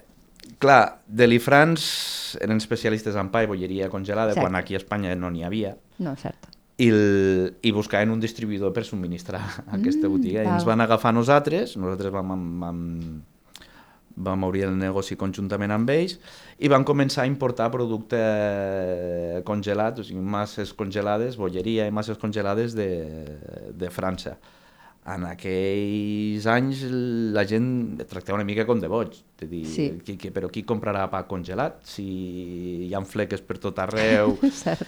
clar, 0.59 0.99
Delifrans 1.07 2.37
eren 2.43 2.59
especialistes 2.61 3.15
en 3.17 3.31
pa 3.33 3.45
i 3.47 3.49
bolleria 3.51 3.89
congelada, 3.89 4.35
Cert. 4.35 4.43
quan 4.45 4.57
aquí 4.59 4.75
a 4.75 4.83
Espanya 4.83 5.15
no 5.17 5.31
n'hi 5.31 5.45
havia. 5.47 5.77
No, 6.03 6.17
cert. 6.19 6.51
i, 6.81 6.87
el, 6.89 7.57
i 7.61 7.71
buscaven 7.77 8.09
un 8.09 8.21
distribuïdor 8.23 8.73
per 8.73 8.87
subministrar 8.89 9.41
aquesta 9.77 10.09
botiga. 10.09 10.43
I 10.45 10.49
ens 10.49 10.65
van 10.65 10.81
agafar 10.81 11.13
nosaltres, 11.13 11.75
nosaltres 11.77 12.13
vam, 12.15 12.31
vam, 12.33 12.47
vam 12.63 12.79
obrir 14.19 14.65
el 14.67 14.77
negoci 14.79 15.17
conjuntament 15.17 15.71
amb 15.73 15.91
ells 15.91 16.19
i 16.59 16.69
van 16.69 16.85
començar 16.85 17.23
a 17.25 17.27
importar 17.31 17.71
producte 17.73 18.19
congelat, 19.47 19.99
o 20.01 20.05
sigui, 20.05 20.21
masses 20.21 20.73
congelades, 20.77 21.37
bolleria 21.41 21.87
i 21.89 21.95
masses 21.95 22.19
congelades 22.19 22.75
de, 22.77 22.89
de 23.77 23.91
França. 23.91 24.37
En 25.11 25.25
aquells 25.25 26.45
anys 26.53 26.83
la 27.35 27.47
gent 27.49 27.71
et 28.03 28.09
tractava 28.11 28.37
una 28.37 28.45
mica 28.47 28.67
com 28.69 28.81
de 28.83 28.89
boig, 28.93 29.15
de 29.41 29.47
dir, 29.49 29.65
Sí. 29.67 29.87
qui, 30.05 30.17
qui, 30.21 30.31
però 30.31 30.51
qui 30.53 30.63
comprarà 30.69 31.07
pa 31.11 31.23
congelat 31.27 31.81
si 31.89 32.05
hi 32.89 32.95
ha 32.95 33.01
fleques 33.09 33.41
per 33.41 33.57
tot 33.59 33.79
arreu? 33.81 34.37
cert. 34.63 34.85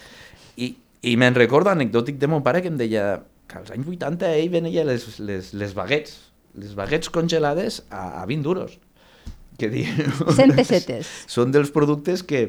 I, 0.61 0.75
i 1.09 1.17
me'n 1.17 1.35
recordo 1.35 1.73
anecdòtic 1.73 2.19
de 2.21 2.29
mon 2.29 2.45
pare 2.45 2.61
que 2.62 2.69
em 2.69 2.76
deia 2.76 3.23
que 3.49 3.59
als 3.59 3.73
anys 3.73 3.88
80 3.88 4.29
ell 4.37 4.50
venia 4.52 4.85
les, 4.85 5.19
les, 5.21 5.52
les 5.57 5.73
baguettes, 5.75 6.19
les 6.61 6.76
baguettes 6.76 7.09
congelades 7.11 7.81
a, 7.91 8.21
a 8.23 8.26
20 8.29 8.45
duros. 8.45 8.76
Que 9.61 9.69
diu... 9.73 9.89
100 10.33 10.57
pessetes. 10.57 11.11
Són 11.35 11.53
dels 11.55 11.73
productes 11.75 12.25
que, 12.27 12.45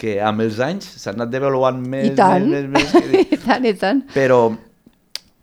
que 0.00 0.16
amb 0.24 0.44
els 0.46 0.60
anys 0.64 0.88
s'han 1.02 1.20
anat 1.20 1.34
devaluant 1.34 1.82
més, 1.82 2.12
I 2.12 2.16
tant. 2.18 2.48
més, 2.48 2.66
més, 2.70 2.94
més 2.94 2.96
que... 2.96 3.22
I 3.36 3.40
tant, 3.44 3.68
i 3.68 3.74
tant. 3.80 4.02
Però 4.14 4.40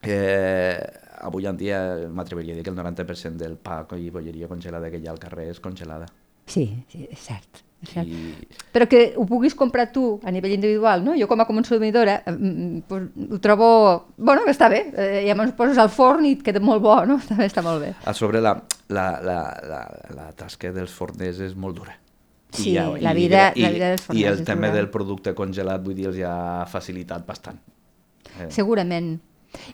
eh, 0.04 0.78
avui 1.24 1.48
en 1.48 1.60
dia 1.60 1.84
m'atreviria 2.12 2.56
a 2.56 2.60
dir 2.60 2.66
que 2.66 2.74
el 2.74 2.80
90% 2.80 3.40
del 3.40 3.56
pa 3.58 3.84
i 3.98 4.10
bolleria 4.14 4.50
congelada 4.52 4.92
que 4.92 5.00
hi 5.00 5.08
ha 5.08 5.14
al 5.16 5.22
carrer 5.22 5.50
és 5.54 5.62
congelada. 5.64 6.10
Sí, 6.46 6.66
sí, 6.92 7.06
és 7.10 7.30
cert. 7.30 7.64
I, 7.84 8.34
Però 8.74 8.88
que 8.90 9.14
ho 9.18 9.26
puguis 9.28 9.54
comprar 9.56 9.92
tu 9.92 10.20
a 10.24 10.32
nivell 10.32 10.54
individual, 10.56 11.04
no? 11.04 11.14
Jo 11.20 11.28
com 11.28 11.42
a 11.42 11.46
consumidora 11.46 12.22
eh, 12.26 12.32
mm, 12.32 12.80
pues, 12.88 13.10
ho 13.32 13.40
trobo... 13.44 13.70
Bueno, 14.18 14.46
que 14.46 14.52
està 14.56 14.70
bé. 14.72 14.86
Eh, 14.96 15.26
ja 15.28 15.36
me'ls 15.36 15.52
poses 15.58 15.78
al 15.78 15.90
forn 15.92 16.26
i 16.26 16.32
et 16.38 16.44
queda 16.46 16.62
molt 16.64 16.82
bo, 16.82 16.96
no? 17.06 17.18
Està, 17.24 17.38
està 17.46 17.62
molt 17.66 17.82
bé. 17.84 17.92
a 18.06 18.14
sobre 18.14 18.42
la, 18.42 18.56
la, 18.90 19.08
la, 19.22 19.38
la, 19.70 19.82
la 20.16 20.32
tasca 20.38 20.72
dels 20.72 20.92
forners 20.96 21.40
és 21.44 21.54
molt 21.56 21.76
dura. 21.82 21.98
Sí, 22.54 22.74
la 22.76 23.14
vida- 23.14 23.52
la 23.58 23.70
vida 23.74 23.88
dels 23.90 24.02
I 24.04 24.06
forners 24.06 24.32
el 24.32 24.40
és 24.40 24.46
tema 24.46 24.68
dura. 24.68 24.78
del 24.78 24.90
producte 24.94 25.34
congelat, 25.34 25.82
vull 25.84 25.96
dir, 25.98 26.08
els 26.12 26.20
ha 26.24 26.66
facilitat 26.70 27.26
bastant. 27.28 27.60
Eh. 28.40 28.48
segurament. 28.50 29.20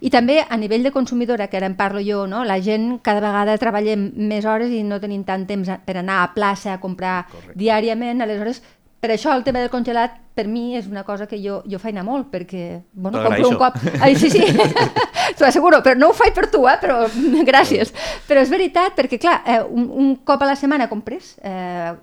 I 0.01 0.09
també 0.13 0.39
a 0.41 0.57
nivell 0.57 0.83
de 0.83 0.91
consumidora, 0.91 1.47
que 1.47 1.57
ara 1.57 1.69
en 1.69 1.75
parlo 1.79 2.01
jo, 2.03 2.25
no? 2.27 2.43
la 2.45 2.59
gent 2.61 2.99
cada 3.03 3.23
vegada 3.23 3.57
treballem 3.61 4.09
més 4.15 4.45
hores 4.45 4.71
i 4.71 4.83
no 4.83 4.99
tenim 4.99 5.23
tant 5.27 5.45
temps 5.47 5.69
per 5.85 5.97
anar 5.97 6.23
a 6.23 6.33
plaça 6.33 6.73
a 6.73 6.81
comprar 6.81 7.23
Correcte. 7.29 7.57
diàriament, 7.59 8.21
aleshores 8.21 8.61
per 8.99 9.13
això 9.13 9.31
el 9.31 9.45
tema 9.45 9.61
del 9.63 9.71
congelat 9.71 10.17
per 10.35 10.45
mi 10.47 10.75
és 10.75 10.87
una 10.87 11.05
cosa 11.07 11.25
que 11.27 11.39
jo, 11.39 11.61
jo 11.67 11.79
feina 11.79 12.03
molt, 12.03 12.27
perquè 12.31 12.81
bueno, 12.91 13.21
compro 13.23 13.49
un 13.49 13.57
cop... 13.59 13.77
Ai, 14.03 14.15
sí, 14.19 14.29
sí, 14.31 14.43
t'ho 15.37 15.47
asseguro, 15.47 15.79
però 15.83 15.95
no 15.99 16.11
ho 16.11 16.15
faig 16.15 16.35
per 16.35 16.49
tu, 16.51 16.65
eh? 16.67 16.75
però 16.81 17.05
gràcies. 17.47 17.93
Però 18.27 18.43
és 18.43 18.51
veritat, 18.51 18.95
perquè 18.99 19.19
clar, 19.19 19.39
eh, 19.47 19.61
un, 19.63 19.87
un 19.87 20.13
cop 20.27 20.43
a 20.43 20.51
la 20.51 20.57
setmana 20.59 20.89
compres, 20.91 21.37
eh, 21.47 21.93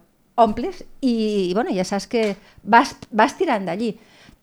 omples 0.41 0.83
i, 1.01 1.15
i 1.51 1.55
bueno, 1.55 1.73
ja 1.77 1.85
saps 1.85 2.09
que 2.13 2.31
vas, 2.63 2.95
vas 3.11 3.37
tirant 3.37 3.69
d'allí. 3.69 3.95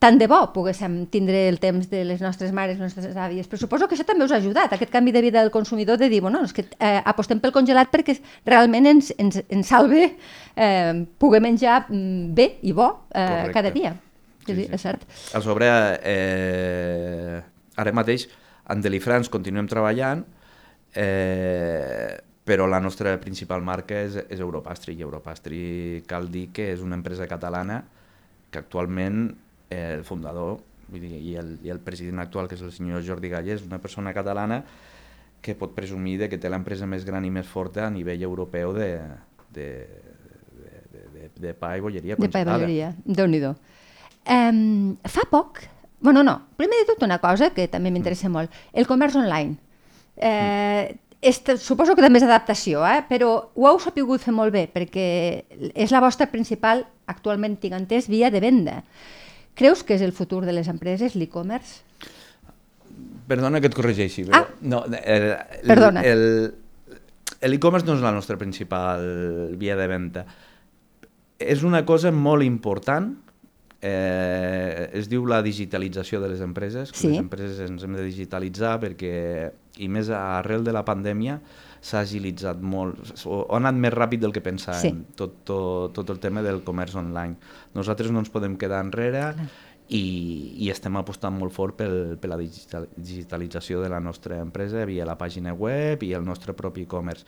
Tant 0.04 0.18
de 0.20 0.28
bo 0.28 0.42
poguéssim 0.52 1.06
tindre 1.08 1.46
el 1.48 1.62
temps 1.64 1.86
de 1.88 2.02
les 2.04 2.20
nostres 2.20 2.52
mares, 2.52 2.76
les 2.76 2.92
nostres 2.92 3.16
àvies, 3.16 3.48
però 3.48 3.62
suposo 3.62 3.88
que 3.88 3.96
això 3.96 4.04
també 4.04 4.26
us 4.26 4.34
ha 4.36 4.40
ajudat, 4.42 4.74
aquest 4.76 4.92
canvi 4.92 5.14
de 5.16 5.22
vida 5.24 5.40
del 5.40 5.52
consumidor, 5.52 5.96
de 6.02 6.10
dir, 6.12 6.20
bueno, 6.20 6.42
és 6.44 6.52
que 6.52 6.66
eh, 6.76 6.98
apostem 7.08 7.40
pel 7.40 7.54
congelat 7.56 7.88
perquè 7.94 8.18
realment 8.44 8.90
ens, 8.90 9.14
ens, 9.16 9.38
ens 9.48 9.70
salve 9.72 10.10
eh, 10.10 11.06
poder 11.24 11.40
menjar 11.46 11.86
mm, 11.86 12.34
bé 12.36 12.50
i 12.68 12.74
bo 12.76 12.90
eh, 13.14 13.22
Correcte. 13.22 13.54
cada 13.56 13.72
dia. 13.72 13.94
Sí, 14.44 14.58
sí. 14.58 14.66
és 14.68 14.84
cert. 14.84 15.06
A 15.40 15.42
sobre, 15.46 15.70
eh, 16.12 17.40
ara 17.80 17.96
mateix, 17.96 18.28
en 18.76 18.84
Delifrance 18.84 19.32
continuem 19.32 19.72
treballant, 19.72 20.26
eh, 21.00 22.12
però 22.44 22.68
la 22.68 22.82
nostra 22.84 23.16
principal 23.24 23.64
marca 23.64 24.04
és, 24.04 24.20
és 24.28 24.44
Europastri, 24.44 24.98
i 25.00 25.08
Europastri 25.08 25.64
cal 26.12 26.28
dir 26.28 26.50
que 26.52 26.74
és 26.74 26.84
una 26.84 27.00
empresa 27.00 27.30
catalana 27.32 27.86
que 28.52 28.60
actualment 28.60 29.30
eh, 29.74 29.98
el 29.98 30.06
fundador 30.08 30.62
vull 30.88 31.02
dir, 31.02 31.18
i, 31.18 31.36
el, 31.40 31.58
i 31.66 31.72
el 31.74 31.82
president 31.84 32.22
actual, 32.24 32.48
que 32.50 32.58
és 32.58 32.64
el 32.66 32.72
senyor 32.76 33.04
Jordi 33.06 33.32
Gallés, 33.32 33.62
és 33.62 33.68
una 33.68 33.82
persona 33.82 34.14
catalana 34.16 34.62
que 35.44 35.56
pot 35.60 35.74
presumir 35.76 36.18
de 36.22 36.30
que 36.32 36.40
té 36.40 36.50
l'empresa 36.52 36.88
més 36.88 37.04
gran 37.08 37.26
i 37.28 37.32
més 37.34 37.50
forta 37.50 37.88
a 37.88 37.92
nivell 37.92 38.24
europeu 38.24 38.72
de, 38.78 38.90
de, 39.52 39.68
de, 39.84 40.68
de, 40.94 41.06
de, 41.18 41.30
de 41.48 41.54
pa 41.60 41.74
i 41.78 41.84
bolleria 41.84 42.18
De 42.20 42.32
pa 42.32 42.44
i 42.46 42.48
bolleria, 42.48 42.94
Déu-n'hi-do. 43.04 43.54
Um, 44.24 44.96
fa 45.04 45.26
poc, 45.28 45.66
bueno 46.00 46.24
no, 46.24 46.38
primer 46.56 46.84
de 46.84 46.94
tot 46.94 47.04
una 47.04 47.20
cosa 47.20 47.52
que 47.56 47.68
també 47.68 47.92
m'interessa 47.92 48.32
molt, 48.32 48.54
el 48.72 48.88
comerç 48.88 49.18
online. 49.20 49.58
Eh, 50.16 50.94
és, 51.24 51.42
suposo 51.60 51.96
que 51.96 52.04
també 52.04 52.22
és 52.22 52.28
adaptació, 52.28 52.84
eh? 52.88 53.02
però 53.10 53.34
ho 53.56 53.68
heu 53.68 53.82
sapigut 53.84 54.24
fer 54.24 54.32
molt 54.36 54.54
bé, 54.56 54.68
perquè 54.72 55.08
és 55.74 55.92
la 55.92 56.02
vostra 56.04 56.30
principal, 56.32 56.86
actualment 57.12 57.58
tinc 57.60 57.76
entès, 57.76 58.08
via 58.12 58.32
de 58.32 58.40
venda. 58.44 58.78
Creus 59.56 59.84
que 59.86 59.94
és 59.98 60.02
el 60.02 60.14
futur 60.16 60.44
de 60.48 60.54
les 60.56 60.68
empreses, 60.72 61.16
l'e-commerce? 61.16 61.84
Perdona 63.30 63.62
que 63.62 63.70
et 63.70 63.76
corregeixi, 63.78 64.26
però... 64.28 64.42
Ah. 64.42 64.56
No, 64.62 64.84
el, 64.90 65.28
el, 65.62 65.68
Perdona. 65.70 66.02
L'e-commerce 67.44 67.88
no 67.88 67.98
és 67.98 68.04
la 68.04 68.14
nostra 68.16 68.38
principal 68.40 69.54
via 69.60 69.78
de 69.80 69.88
venda. 69.92 70.26
És 71.44 71.64
una 71.68 71.84
cosa 71.86 72.12
molt 72.16 72.46
important, 72.48 73.12
eh, 73.84 74.90
es 74.96 75.10
diu 75.12 75.26
la 75.28 75.42
digitalització 75.44 76.22
de 76.24 76.30
les 76.32 76.42
empreses, 76.42 76.92
que 76.92 76.98
Sí. 76.98 77.12
les 77.12 77.20
empreses 77.20 77.60
ens 77.70 77.84
hem 77.84 77.98
de 78.00 78.06
digitalitzar 78.06 78.80
perquè, 78.80 79.52
i 79.78 79.90
més 79.90 80.10
arrel 80.10 80.64
de 80.64 80.72
la 80.72 80.86
pandèmia, 80.88 81.42
s'ha 81.84 82.00
agilitzat 82.06 82.62
molt, 82.64 82.96
o 83.28 83.42
ha 83.52 83.58
anat 83.60 83.76
més 83.76 83.92
ràpid 83.92 84.22
del 84.24 84.32
que 84.32 84.40
pensàvem, 84.44 84.82
Sí. 85.04 85.16
tot, 85.20 85.42
tot, 85.44 85.92
tot 85.98 86.10
el 86.14 86.20
tema 86.24 86.42
del 86.42 86.62
comerç 86.64 86.96
online. 86.96 87.36
Nosaltres 87.76 88.12
no 88.12 88.22
ens 88.24 88.32
podem 88.32 88.56
quedar 88.58 88.80
enrere 88.86 89.34
i, 89.90 90.56
i 90.64 90.70
estem 90.72 90.96
apostant 90.96 91.36
molt 91.36 91.52
fort 91.52 91.76
pel, 91.82 92.16
per 92.22 92.30
la 92.32 92.38
digital, 92.40 92.88
digitalització 92.96 93.82
de 93.84 93.90
la 93.92 94.00
nostra 94.00 94.40
empresa 94.40 94.86
via 94.88 95.06
la 95.06 95.18
pàgina 95.20 95.52
web 95.54 96.02
i 96.08 96.14
el 96.16 96.24
nostre 96.24 96.56
propi 96.56 96.88
e-commerce. 96.88 97.26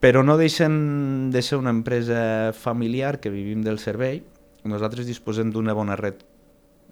Però 0.00 0.24
no 0.24 0.36
deixen 0.40 1.30
de 1.30 1.42
ser 1.44 1.58
una 1.60 1.70
empresa 1.70 2.50
familiar 2.56 3.20
que 3.20 3.30
vivim 3.30 3.62
del 3.62 3.78
servei. 3.78 4.24
Nosaltres 4.64 5.06
disposem 5.06 5.52
d'una 5.52 5.72
bona 5.76 5.94
red 5.96 6.24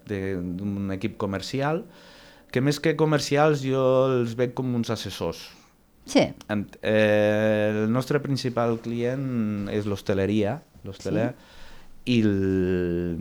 d'un 0.09 0.93
equip 0.95 1.19
comercial 1.21 1.83
que 2.53 2.63
més 2.65 2.79
que 2.81 2.95
comercials 2.97 3.61
jo 3.65 3.83
els 4.09 4.37
veig 4.39 4.55
com 4.57 4.71
uns 4.77 4.89
assessors. 4.95 5.43
Sí, 6.09 6.23
Ent- 6.49 6.79
Eh, 6.83 7.85
el 7.85 7.93
nostre 7.93 8.19
principal 8.25 8.79
client 8.81 9.69
és 9.71 9.85
l'hostaleria, 9.87 10.57
l'hosteler, 10.89 11.35
i, 12.09 12.21
el, 12.25 13.19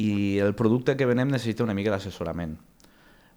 i 0.00 0.10
el 0.42 0.54
producte 0.58 0.96
que 0.98 1.06
venem 1.06 1.30
necessita 1.30 1.62
una 1.64 1.74
mica 1.76 1.92
d'assessorament. 1.94 2.56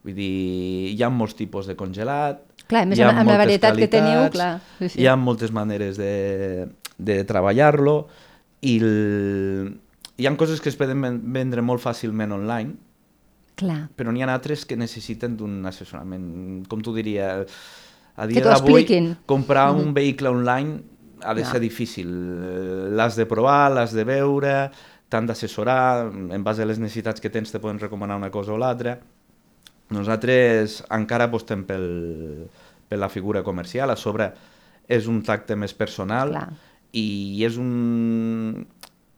Vull 0.03 0.15
dir, 0.17 0.93
hi 0.97 1.03
ha 1.05 1.09
molts 1.13 1.37
tipus 1.39 1.67
de 1.69 1.77
congelat, 1.79 2.41
Clar, 2.67 2.85
més 2.87 2.97
hi 2.97 3.03
ha 3.03 3.09
amb- 3.11 3.19
amb 3.21 3.29
la 3.29 3.37
varietat 3.43 3.75
que 3.77 3.87
teniu, 3.91 4.23
qualitats, 4.23 4.35
clar, 4.35 4.61
sí, 4.79 4.89
sí. 4.89 5.01
Hi 5.03 5.07
ha 5.11 5.15
moltes 5.19 5.51
maneres 5.51 5.97
de, 5.99 6.67
de 6.97 7.17
treballar-lo 7.27 8.07
i 8.63 8.77
el, 8.79 9.73
hi 10.17 10.25
ha 10.27 10.33
coses 10.39 10.61
que 10.63 10.69
es 10.71 10.77
poden 10.79 11.01
ven- 11.03 11.21
vendre 11.35 11.61
molt 11.61 11.83
fàcilment 11.83 12.31
online, 12.31 12.75
clar. 13.59 13.89
però 13.99 14.11
n'hi 14.15 14.23
ha 14.23 14.31
altres 14.33 14.63
que 14.65 14.77
necessiten 14.79 15.35
d'un 15.37 15.59
assessorament, 15.69 16.65
com 16.71 16.81
tu 16.81 16.93
diria, 16.95 17.43
a 18.15 18.27
dia 18.27 18.41
d'avui 18.45 18.85
comprar 19.25 19.71
un 19.71 19.93
vehicle 19.93 20.29
online 20.29 20.81
ha 21.23 21.33
de 21.33 21.41
No. 21.41 21.49
ser 21.51 21.59
difícil. 21.59 22.09
L'has 22.95 23.15
de 23.15 23.25
provar, 23.25 23.71
l'has 23.71 23.93
de 23.93 24.03
veure, 24.03 24.71
t'han 25.09 25.25
d'assessorar, 25.25 26.11
en 26.11 26.43
base 26.43 26.63
a 26.63 26.65
les 26.65 26.79
necessitats 26.79 27.21
que 27.21 27.29
tens 27.29 27.51
te 27.51 27.59
poden 27.59 27.79
recomanar 27.79 28.17
una 28.17 28.29
cosa 28.29 28.53
o 28.53 28.57
l'altra. 28.57 28.99
Nosaltres 29.93 30.83
encara 30.91 31.29
apostem 31.29 31.63
pel, 31.67 32.47
per 32.89 32.99
la 32.99 33.09
figura 33.09 33.43
comercial, 33.43 33.91
a 33.93 33.95
sobre 33.95 34.31
és 34.87 35.07
un 35.07 35.21
tracte 35.23 35.55
més 35.55 35.73
personal 35.73 36.33
Clar. 36.33 36.47
i 36.91 37.43
és 37.45 37.57
un... 37.57 38.65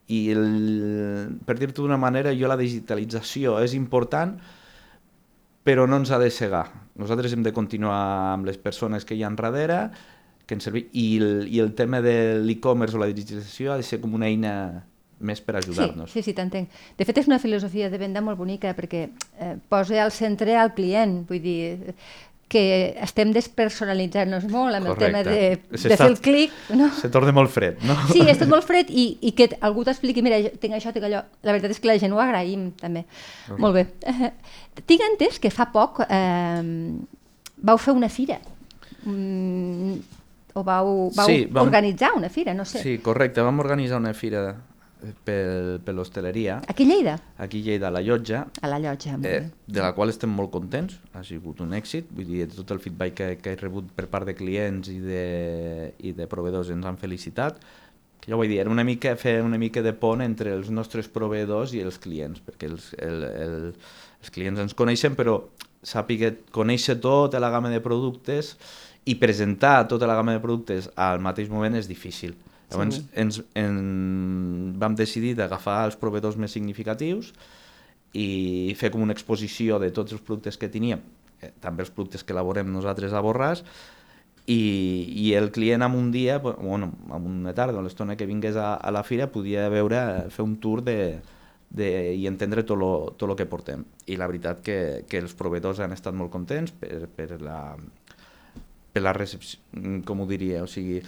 I 0.06 0.20
el, 0.30 1.40
per 1.48 1.56
dir-t'ho 1.58 1.82
d'una 1.88 1.98
manera, 1.98 2.30
jo 2.38 2.46
la 2.46 2.58
digitalització 2.60 3.56
és 3.66 3.74
important, 3.74 4.36
però 5.66 5.88
no 5.90 5.98
ens 5.98 6.12
ha 6.14 6.20
de 6.22 6.30
cegar. 6.30 6.68
Nosaltres 7.02 7.34
hem 7.34 7.44
de 7.44 7.52
continuar 7.54 7.98
amb 8.36 8.46
les 8.46 8.60
persones 8.62 9.04
que 9.06 9.18
hi 9.18 9.24
ha 9.26 9.32
darrere, 9.34 9.90
que 10.46 10.54
ens 10.54 10.68
servi... 10.70 10.86
I, 10.94 11.06
el, 11.18 11.48
i 11.50 11.62
el 11.64 11.74
tema 11.74 12.04
de 12.06 12.38
l'e-commerce 12.44 12.96
o 12.96 13.02
la 13.02 13.10
digitalització 13.10 13.74
ha 13.74 13.80
de 13.82 13.88
ser 13.88 14.00
com 14.04 14.14
una 14.14 14.30
eina 14.30 14.54
més 15.26 15.42
per 15.42 15.56
ajudar-nos. 15.58 16.12
Sí, 16.12 16.22
sí, 16.22 16.30
sí 16.30 16.36
t'entenc. 16.38 16.70
De 17.00 17.08
fet, 17.08 17.18
és 17.24 17.30
una 17.32 17.40
filosofia 17.42 17.90
de 17.90 17.98
venda 17.98 18.22
molt 18.22 18.38
bonica 18.38 18.76
perquè 18.78 19.08
eh, 19.08 19.56
posa 19.72 20.04
al 20.04 20.14
centre 20.14 20.58
al 20.60 20.76
client, 20.78 21.24
vull 21.30 21.42
dir 21.42 21.96
que 22.48 22.94
estem 23.02 23.32
despersonalitzant-nos 23.34 24.44
molt 24.52 24.78
amb 24.78 24.92
el 24.92 24.98
tema 25.00 25.24
de, 25.26 25.38
de 25.72 25.96
fer 25.98 26.06
el 26.06 26.18
clic, 26.22 26.52
no? 26.78 26.92
Se 26.94 27.10
torna 27.10 27.34
molt 27.34 27.50
fred, 27.52 27.80
no? 27.88 27.96
Sí, 28.12 28.22
és 28.22 28.38
tot 28.38 28.52
molt 28.52 28.68
fred 28.68 28.92
i, 28.94 29.08
i 29.26 29.32
que 29.38 29.48
algú 29.66 29.84
t'expliqui, 29.88 30.22
mira, 30.26 30.38
tinc 30.62 30.78
això, 30.78 30.94
tinc 30.94 31.08
allò. 31.10 31.24
La 31.42 31.56
veritat 31.56 31.74
és 31.74 31.82
que 31.82 31.90
la 31.90 31.98
gent 32.02 32.14
ho 32.14 32.22
agraïm, 32.22 32.68
també. 32.80 33.06
Molt 33.58 33.80
bé. 33.80 33.86
tinc 34.90 35.02
entès 35.10 35.42
que 35.42 35.50
fa 35.54 35.72
poc 35.74 36.04
eh, 36.06 36.62
vau 37.66 37.82
fer 37.82 37.98
una 37.98 38.10
fira. 38.14 38.38
Mm, 39.10 39.98
o 40.56 40.64
vau, 40.64 40.94
vau 41.18 41.28
Sí, 41.28 41.48
vam- 41.52 41.66
organitzar 41.66 42.14
una 42.16 42.30
fira, 42.30 42.54
no 42.54 42.66
sé. 42.66 42.80
Sí, 42.86 42.98
correcte. 43.04 43.42
Vam 43.42 43.60
organitzar 43.60 43.98
una 44.00 44.14
fira 44.14 44.52
per, 45.24 45.80
per 45.86 45.94
l'hostaleria, 45.94 46.62
Aquí 46.68 46.84
a 46.84 46.88
Lleida? 46.88 47.16
aquí 47.38 47.60
a 47.62 47.66
Lleida, 47.66 47.88
a 47.88 47.92
la 47.92 48.02
Llotja, 48.02 48.46
A 48.62 48.68
la 48.68 48.80
llotja. 48.80 49.18
eh, 49.24 49.50
de 49.68 49.82
la 49.82 49.94
qual 49.94 50.10
estem 50.10 50.30
molt 50.32 50.52
contents, 50.52 51.00
ha 51.14 51.24
sigut 51.24 51.62
un 51.62 51.74
èxit, 51.74 52.08
vull 52.12 52.26
dir, 52.26 52.48
tot 52.56 52.72
el 52.72 52.80
feedback 52.80 53.14
que, 53.14 53.28
que 53.42 53.54
he 53.54 53.60
rebut 53.60 53.92
per 53.96 54.08
part 54.08 54.26
de 54.26 54.36
clients 54.36 54.90
i 54.90 55.00
de, 55.00 55.94
i 56.00 56.14
de 56.18 56.28
proveïdors 56.28 56.72
ens 56.74 56.86
han 56.86 56.98
felicitat, 56.98 57.60
que 58.22 58.32
ja 58.32 58.36
ho 58.36 58.40
vull 58.42 58.50
dir, 58.50 58.60
era 58.64 58.72
una 58.74 58.84
mica 58.88 59.16
fer 59.22 59.42
una 59.46 59.60
mica 59.62 59.84
de 59.86 59.94
pont 59.94 60.22
entre 60.26 60.54
els 60.56 60.72
nostres 60.74 61.08
proveïdors 61.08 61.76
i 61.78 61.84
els 61.86 62.00
clients, 62.02 62.42
perquè 62.42 62.72
els, 62.72 62.94
el, 62.98 63.22
el, 63.24 63.56
els 64.22 64.34
clients 64.34 64.60
ens 64.64 64.74
coneixen, 64.74 65.14
però 65.16 65.44
sàpiga 65.86 66.32
conèixer 66.52 66.96
tota 67.00 67.38
la 67.40 67.52
gamma 67.54 67.70
de 67.70 67.78
productes 67.84 68.56
i 69.06 69.14
presentar 69.22 69.84
tota 69.88 70.08
la 70.10 70.16
gamma 70.18 70.34
de 70.34 70.42
productes 70.42 70.88
al 70.98 71.20
mateix 71.22 71.52
moment 71.54 71.76
és 71.78 71.86
difícil. 71.88 72.34
Llavors 72.72 73.02
ens, 73.14 73.42
en, 73.56 73.76
vam 74.82 74.96
decidir 74.98 75.36
d'agafar 75.38 75.84
els 75.90 75.98
proveïdors 76.02 76.38
més 76.42 76.52
significatius 76.56 77.34
i 78.16 78.74
fer 78.80 78.90
com 78.94 79.04
una 79.06 79.14
exposició 79.14 79.78
de 79.80 79.92
tots 79.94 80.16
els 80.16 80.24
productes 80.26 80.58
que 80.58 80.70
teníem, 80.72 81.02
eh, 81.42 81.52
també 81.62 81.84
els 81.86 81.92
productes 81.94 82.24
que 82.24 82.34
elaborem 82.34 82.72
nosaltres 82.74 83.14
a 83.14 83.22
Borràs, 83.22 83.62
i, 84.48 84.58
i 85.26 85.34
el 85.34 85.52
client 85.52 85.82
en 85.82 85.96
un 85.98 86.12
dia, 86.14 86.38
bu- 86.42 86.56
bueno, 86.62 86.92
en 87.10 87.26
una 87.32 87.54
tarda, 87.58 87.80
a 87.80 87.86
l'estona 87.86 88.16
que 88.16 88.28
vingués 88.30 88.56
a, 88.56 88.76
a 88.76 88.92
la 88.94 89.02
fira, 89.04 89.32
podia 89.34 89.68
veure, 89.74 90.00
fer 90.30 90.46
un 90.46 90.56
tour 90.62 90.84
de, 90.86 91.18
de, 91.70 91.90
i 92.14 92.28
entendre 92.30 92.64
tot 92.64 92.78
lo, 92.78 92.92
tot 93.18 93.28
lo 93.30 93.36
que 93.36 93.48
portem. 93.50 93.84
I 94.06 94.18
la 94.22 94.28
veritat 94.30 94.62
que, 94.66 94.78
que 95.10 95.18
els 95.22 95.34
proveïdors 95.38 95.82
han 95.82 95.94
estat 95.98 96.14
molt 96.14 96.30
contents 96.32 96.72
per, 96.78 97.08
per 97.18 97.40
la, 97.42 97.60
per 98.94 99.02
la 99.04 99.14
recepció, 99.18 99.60
com 100.06 100.22
ho 100.22 100.30
diria, 100.30 100.62
o 100.64 100.70
sigui, 100.70 101.02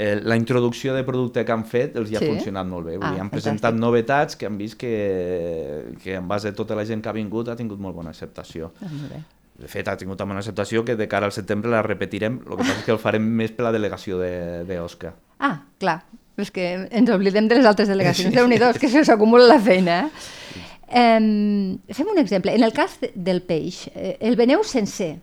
eh, 0.00 0.20
la 0.22 0.36
introducció 0.38 0.94
de 0.94 1.02
producte 1.02 1.42
que 1.44 1.50
han 1.52 1.64
fet 1.66 1.96
els 1.98 2.10
hi 2.12 2.16
ha 2.16 2.20
Sí? 2.22 2.26
funcionat 2.30 2.66
molt 2.70 2.86
bé. 2.86 2.96
Vull 2.98 3.06
Ah, 3.08 3.10
dir, 3.16 3.20
han 3.20 3.26
fantàstic. 3.26 3.30
presentat 3.32 3.74
novetats 3.74 4.36
que 4.38 4.46
han 4.46 4.56
vist 4.56 4.76
que, 4.78 5.96
que 6.02 6.14
en 6.14 6.28
base 6.28 6.48
a 6.48 6.54
tota 6.54 6.76
la 6.78 6.84
gent 6.86 7.02
que 7.02 7.08
ha 7.10 7.12
vingut 7.16 7.48
ha 7.48 7.56
tingut 7.56 7.80
molt 7.82 7.96
bona 7.96 8.10
acceptació. 8.14 8.70
Ah, 8.80 8.86
molt 8.92 9.10
bé. 9.12 9.22
De 9.58 9.66
fet, 9.66 9.88
ha 9.90 9.96
tingut 9.98 10.18
bona 10.22 10.38
acceptació 10.38 10.84
que 10.84 10.94
de 10.94 11.08
cara 11.08 11.26
al 11.26 11.32
setembre 11.32 11.68
la 11.68 11.82
repetirem, 11.82 12.38
el 12.46 12.56
que 12.56 12.62
passa 12.62 12.78
és 12.78 12.84
que 12.86 12.92
el 12.94 12.98
farem 13.02 13.24
més 13.26 13.50
per 13.50 13.64
la 13.66 13.72
delegació 13.72 14.16
de- 14.20 14.62
d'Osca. 14.68 15.14
Ah, 15.40 15.64
clar, 15.80 16.04
és 16.36 16.52
que 16.52 16.86
ens 16.92 17.10
oblidem 17.10 17.48
de 17.48 17.56
les 17.56 17.66
altres 17.66 17.88
delegacions. 17.88 18.30
Sí. 18.32 18.36
Déu-n'hi-do, 18.38 18.70
és 18.70 18.78
que 18.78 18.88
se 18.88 19.02
s'acumula 19.04 19.48
la 19.50 19.58
feina. 19.58 20.04
Eh? 20.06 21.18
Um, 21.18 21.78
fem 21.92 22.06
un 22.08 22.18
exemple. 22.18 22.54
En 22.54 22.62
el 22.62 22.72
cas 22.72 23.00
de- 23.00 23.10
del 23.14 23.42
peix, 23.42 23.88
eh, 23.94 24.16
el 24.20 24.36
veneu 24.36 24.62
sencer. 24.62 25.18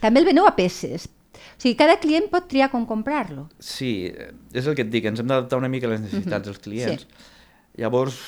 També 0.00 0.20
el 0.20 0.26
veneu 0.26 0.46
a 0.46 0.54
peces. 0.54 1.08
O 1.56 1.60
sigui, 1.60 1.74
cada 1.76 1.96
client 2.00 2.28
pot 2.30 2.48
triar 2.50 2.70
com 2.70 2.84
comprar-lo. 2.86 3.46
Sí, 3.58 4.06
eh, 4.12 4.32
és 4.52 4.66
el 4.66 4.74
que 4.76 4.82
et 4.84 4.90
dic, 4.92 5.04
ens 5.08 5.20
hem 5.20 5.26
d'adaptar 5.30 5.56
una 5.58 5.68
mica 5.72 5.86
a 5.88 5.90
les 5.94 6.00
necessitats 6.04 6.44
dels 6.50 6.58
clients. 6.58 7.06
Llavors, 7.80 8.18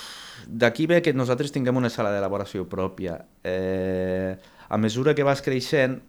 d'aquí 0.48 0.86
ve 0.88 1.02
que 1.02 1.12
nosaltres 1.12 1.52
tinguem 1.52 1.76
una 1.76 1.90
sala 1.92 2.10
d'elaboració 2.14 2.64
pròpia. 2.68 3.18
Eh, 3.44 4.36
a 4.68 4.76
mesura 4.80 5.14
que 5.14 5.24
vas 5.24 5.42
creixent, 5.44 6.00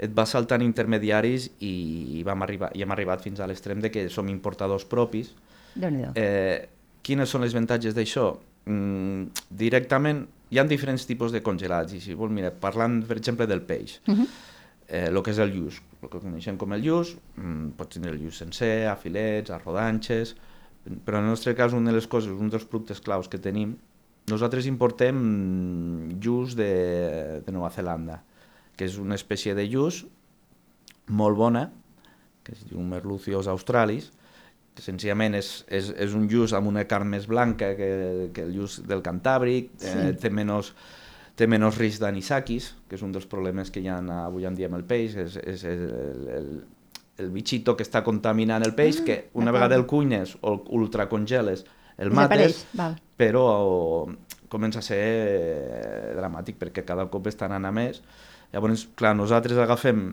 et 0.00 0.14
vas 0.16 0.30
saltant 0.32 0.62
intermediaris 0.64 1.50
i, 1.60 2.18
i, 2.18 2.22
vam 2.24 2.42
arribar, 2.46 2.70
i 2.74 2.82
hem 2.82 2.92
arribat 2.94 3.20
fins 3.20 3.40
a 3.40 3.46
l'extrem 3.50 3.82
de 3.84 3.90
que 3.92 4.06
som 4.08 4.28
importadors 4.32 4.86
propis. 4.88 5.34
Eh, 6.16 6.68
quines 7.02 7.28
són 7.28 7.42
les 7.44 7.52
avantatges 7.52 7.94
d'això? 7.94 8.30
Mm, 8.70 9.26
directament, 9.50 10.24
hi 10.50 10.58
ha 10.58 10.64
diferents 10.64 11.04
tipus 11.06 11.32
de 11.34 11.42
congelats, 11.42 11.92
i 11.94 12.00
si 12.00 12.14
vols, 12.16 12.32
mira, 12.32 12.50
parlant, 12.50 13.02
per 13.06 13.18
exemple, 13.18 13.46
del 13.46 13.62
peix, 13.62 14.00
Uh 14.06 14.14
-huh. 14.14 14.26
eh, 14.88 15.06
el 15.08 15.22
que 15.22 15.30
és 15.30 15.38
el 15.38 15.50
lluç, 15.52 15.80
el 16.02 16.12
que 16.12 16.20
coneixem 16.22 16.56
com 16.60 16.72
el 16.72 16.84
lluç, 16.84 17.14
mm, 17.36 17.74
pots 17.78 17.96
tindre 17.96 18.12
el 18.14 18.20
lluç 18.22 18.40
sencer, 18.42 18.88
a 18.88 18.96
filets, 18.96 19.50
a 19.50 19.58
rodanxes, 19.58 20.34
però 21.04 21.18
en 21.18 21.24
el 21.24 21.34
nostre 21.34 21.54
cas, 21.54 21.74
una 21.76 21.90
de 21.90 21.96
les 21.98 22.06
coses, 22.06 22.32
un 22.32 22.48
dels 22.48 22.64
productes 22.64 23.00
claus 23.04 23.28
que 23.28 23.38
tenim, 23.38 23.76
nosaltres 24.30 24.66
importem 24.66 25.18
lluç 26.22 26.54
de, 26.56 27.42
de 27.44 27.52
Nova 27.52 27.70
Zelanda, 27.74 28.22
que 28.76 28.86
és 28.88 28.96
una 28.98 29.18
espècie 29.18 29.54
de 29.54 29.66
lluç 29.68 30.04
molt 31.10 31.36
bona, 31.36 31.66
que 32.44 32.54
es 32.54 32.64
diu 32.70 32.80
Merlucius 32.80 33.50
australis, 33.50 34.10
que 34.74 34.84
senzillament 34.84 35.34
és, 35.36 35.50
és, 35.68 35.90
és 35.98 36.14
un 36.16 36.28
lluç 36.30 36.54
amb 36.56 36.70
una 36.70 36.86
carn 36.88 37.10
més 37.10 37.26
blanca 37.28 37.74
que, 37.76 37.90
que 38.32 38.46
el 38.46 38.54
lluç 38.56 38.80
del 38.88 39.02
Cantàbric, 39.04 39.74
sí. 39.76 39.90
eh, 39.90 40.12
té 40.16 40.30
menys 40.32 40.72
té 41.40 41.48
menys 41.48 41.78
risc 41.80 42.02
d'anisakis, 42.02 42.70
que 42.88 42.98
és 42.98 43.02
un 43.06 43.14
dels 43.14 43.26
problemes 43.30 43.72
que 43.72 43.80
hi 43.80 43.88
ha 43.88 43.98
avui 44.26 44.44
en 44.48 44.56
dia 44.58 44.68
amb 44.68 44.76
el 44.78 44.84
peix, 44.88 45.16
és, 45.22 45.38
és 45.40 45.64
el, 45.68 45.84
el, 46.36 46.48
el 47.22 47.30
bitxito 47.32 47.76
que 47.78 47.86
està 47.86 48.04
contaminant 48.04 48.64
el 48.66 48.74
peix, 48.76 49.00
Ah, 49.00 49.06
que 49.06 49.16
una 49.40 49.54
vegada 49.54 49.78
el 49.78 49.86
cuines 49.88 50.36
o 50.40 50.54
el 50.54 50.60
ultracongeles, 50.80 51.64
el 52.00 52.12
mates, 52.16 52.64
val. 52.76 52.96
però 53.16 53.44
comença 54.50 54.80
a 54.80 54.84
ser 54.84 55.00
eh, 55.00 56.12
dramàtic 56.16 56.58
perquè 56.60 56.84
cada 56.84 57.06
cop 57.12 57.28
està 57.30 57.46
anant 57.48 57.68
a 57.68 57.72
més. 57.72 58.02
Llavors, 58.52 58.88
clar, 58.98 59.14
nosaltres 59.14 59.60
agafem 59.62 60.08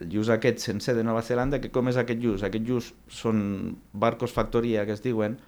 el 0.00 0.10
lluç 0.12 0.28
aquest 0.34 0.60
sencer 0.60 0.94
de 0.94 1.04
Nova 1.06 1.22
Zelanda, 1.24 1.60
que 1.62 1.70
com 1.72 1.88
és 1.88 1.96
aquest 1.96 2.20
lluç? 2.20 2.44
Aquest 2.44 2.66
lluç 2.68 2.90
són 3.08 3.38
barcos 3.96 4.34
factoria, 4.36 4.84
que 4.84 4.92
es 4.92 5.02
diuen, 5.02 5.38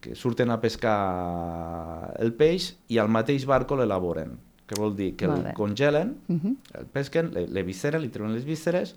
que 0.00 0.14
surten 0.14 0.50
a 0.50 0.60
pescar 0.60 2.14
el 2.18 2.32
peix 2.34 2.74
i 2.88 2.98
al 2.98 3.08
mateix 3.12 3.44
barco 3.46 3.76
l'elaboren. 3.76 4.38
Que 4.66 4.78
vol 4.78 4.94
dir 4.96 5.16
que 5.16 5.26
el 5.26 5.52
congelen, 5.54 6.16
Uh 6.28 6.36
-huh. 6.36 6.56
el 6.78 6.86
pesquen, 6.86 7.32
le, 7.34 7.46
li 7.46 8.08
treuen 8.08 8.32
les 8.32 8.44
vísceres, 8.44 8.96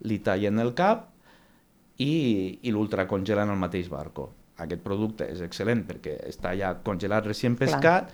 li 0.00 0.18
tallen 0.18 0.58
el 0.58 0.74
cap 0.74 1.10
i, 1.98 2.58
i 2.62 2.70
l'ultracongelen 2.70 3.48
al 3.48 3.56
mateix 3.56 3.88
barco. 3.88 4.32
Aquest 4.56 4.82
producte 4.82 5.30
és 5.30 5.40
excel·lent 5.40 5.86
perquè 5.86 6.28
està 6.28 6.56
ja 6.58 6.74
congelat, 6.82 7.26
recient 7.26 7.56
Clar. 7.56 7.68
pescat, 7.70 8.12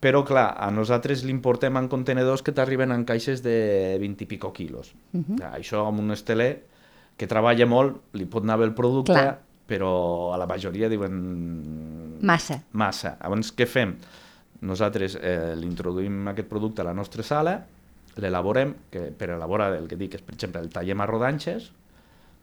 però 0.00 0.24
clar, 0.26 0.54
a 0.58 0.70
nosaltres 0.70 1.24
l'importem 1.24 1.76
en 1.76 1.88
contenedors 1.88 2.42
que 2.42 2.52
t'arriben 2.52 2.92
en 2.92 3.04
caixes 3.04 3.42
de 3.42 3.96
20 4.00 4.24
i 4.24 4.26
pico 4.26 4.52
quilos. 4.52 4.94
Uh 5.12 5.20
-huh. 5.20 5.52
Això 5.58 5.86
amb 5.88 6.00
un 6.00 6.10
esteler 6.10 6.64
que 7.16 7.26
treballa 7.26 7.66
molt, 7.66 8.00
li 8.12 8.24
pot 8.26 8.42
anar 8.42 8.58
bé 8.58 8.64
el 8.64 8.74
producte, 8.74 9.12
Clar. 9.12 9.40
Però 9.66 10.32
a 10.34 10.38
la 10.40 10.46
majoria 10.46 10.88
diuen 10.92 12.18
Massa. 12.24 12.60
massa. 12.72 13.16
Llavors, 13.22 13.52
què 13.56 13.66
fem? 13.68 13.94
Nosaltres 14.64 15.16
eh, 15.20 15.54
l'introduïm 15.60 16.28
aquest 16.32 16.48
producte 16.48 16.82
a 16.82 16.88
la 16.88 16.94
nostra 16.96 17.22
sala, 17.26 17.58
l'elaborem, 18.16 18.74
que 18.90 19.08
per 19.16 19.32
elaborar 19.34 19.72
el 19.76 19.88
que 19.90 19.96
dic 20.00 20.14
és, 20.16 20.22
per 20.22 20.34
exemple, 20.36 20.60
el 20.62 20.70
tallem 20.72 21.00
a 21.02 21.06
rodanxes, 21.10 21.70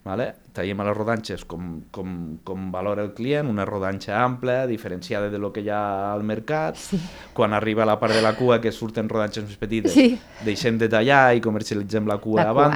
vale? 0.04 0.28
tallem 0.54 0.82
a 0.82 0.86
les 0.90 0.98
rodanxes 0.98 1.46
com, 1.46 1.84
com, 1.94 2.14
com 2.44 2.68
valora 2.74 3.06
el 3.06 3.14
client, 3.18 3.48
una 3.48 3.66
rodanxa 3.66 4.18
ampla, 4.24 4.66
diferenciada 4.68 5.30
de 5.30 5.38
lo 5.40 5.52
que 5.54 5.62
hi 5.64 5.70
ha 5.70 6.12
al 6.12 6.24
mercat. 6.28 6.76
Sí. 6.78 7.00
Quan 7.38 7.54
arriba 7.54 7.84
a 7.84 7.90
la 7.90 8.00
part 8.02 8.14
de 8.18 8.22
la 8.26 8.36
cua, 8.36 8.60
que 8.62 8.72
surten 8.76 9.10
rodanxes 9.10 9.46
més 9.48 9.58
petites, 9.62 9.94
Sí. 9.94 10.20
deixem 10.46 10.78
de 10.82 10.90
tallar 10.90 11.36
i 11.38 11.42
comercialitzem 11.42 12.06
la 12.10 12.18
cua 12.18 12.44
La 12.44 12.50
a 12.50 12.54
cua. 12.54 12.68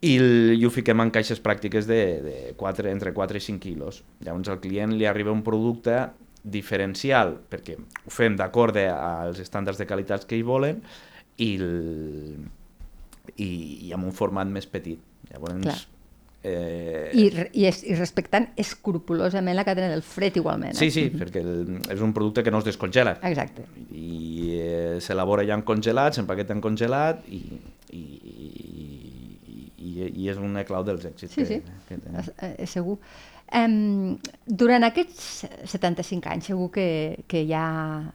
I, 0.00 0.14
el, 0.16 0.56
i 0.56 0.64
ho 0.64 0.70
fiquem 0.72 1.02
en 1.04 1.10
caixes 1.12 1.42
pràctiques 1.44 1.86
de, 1.88 2.00
de 2.24 2.36
4, 2.56 2.88
entre 2.88 3.12
4 3.16 3.36
i 3.36 3.44
5 3.44 3.60
quilos. 3.60 4.02
Llavors 4.24 4.48
al 4.48 4.60
client 4.62 4.96
li 4.96 5.06
arriba 5.08 5.34
un 5.34 5.44
producte 5.44 6.06
diferencial, 6.40 7.34
perquè 7.52 7.76
ho 7.76 8.12
fem 8.12 8.36
d'acord 8.38 8.78
als 8.80 9.42
estàndards 9.44 9.80
de 9.80 9.86
qualitat 9.88 10.24
que 10.24 10.38
hi 10.38 10.46
volen 10.46 10.80
i, 11.36 11.50
el, 11.60 12.46
i, 13.36 13.50
i 13.88 13.92
amb 13.92 14.08
un 14.08 14.16
format 14.16 14.48
més 14.48 14.64
petit. 14.70 15.02
Llavors, 15.30 15.60
Clar. 15.66 15.76
eh, 16.48 17.10
I, 17.12 17.26
i, 17.60 17.66
es, 17.68 17.82
I 17.84 17.94
respectant 17.98 18.48
escrupulosament 18.58 19.58
la 19.58 19.66
cadena 19.68 19.92
del 19.92 20.00
fred 20.02 20.40
igualment. 20.40 20.80
Sí, 20.80 20.88
eh? 20.88 20.94
sí, 20.96 21.04
perquè 21.12 21.44
el, 21.44 21.76
és 21.92 22.00
un 22.00 22.16
producte 22.16 22.42
que 22.46 22.50
no 22.50 22.64
es 22.64 22.70
descongela. 22.72 23.18
Exacte. 23.28 23.68
I 23.92 24.56
eh, 24.56 24.96
s'elabora 25.04 25.44
ja 25.44 25.60
en 25.60 25.66
congelat, 25.68 26.16
s'empaqueta 26.16 26.56
en 26.56 26.64
congelat 26.64 27.28
i, 27.28 27.44
i, 27.92 28.00
i, 28.00 28.89
i, 30.00 30.08
i 30.24 30.30
és 30.32 30.38
una 30.40 30.64
clau 30.68 30.84
dels 30.86 31.04
èxits 31.08 31.34
Sí, 31.34 31.42
que, 31.42 31.46
sí, 31.46 31.60
que 31.88 31.98
tenim. 32.00 32.18
és, 32.22 32.30
eh, 32.48 32.66
segur. 32.70 32.98
Um, 33.50 34.16
durant 34.46 34.84
aquests 34.86 35.44
75 35.72 36.28
anys 36.30 36.46
segur 36.52 36.68
que, 36.70 36.84
que 37.26 37.40
hi, 37.42 37.52
ha, 37.58 37.64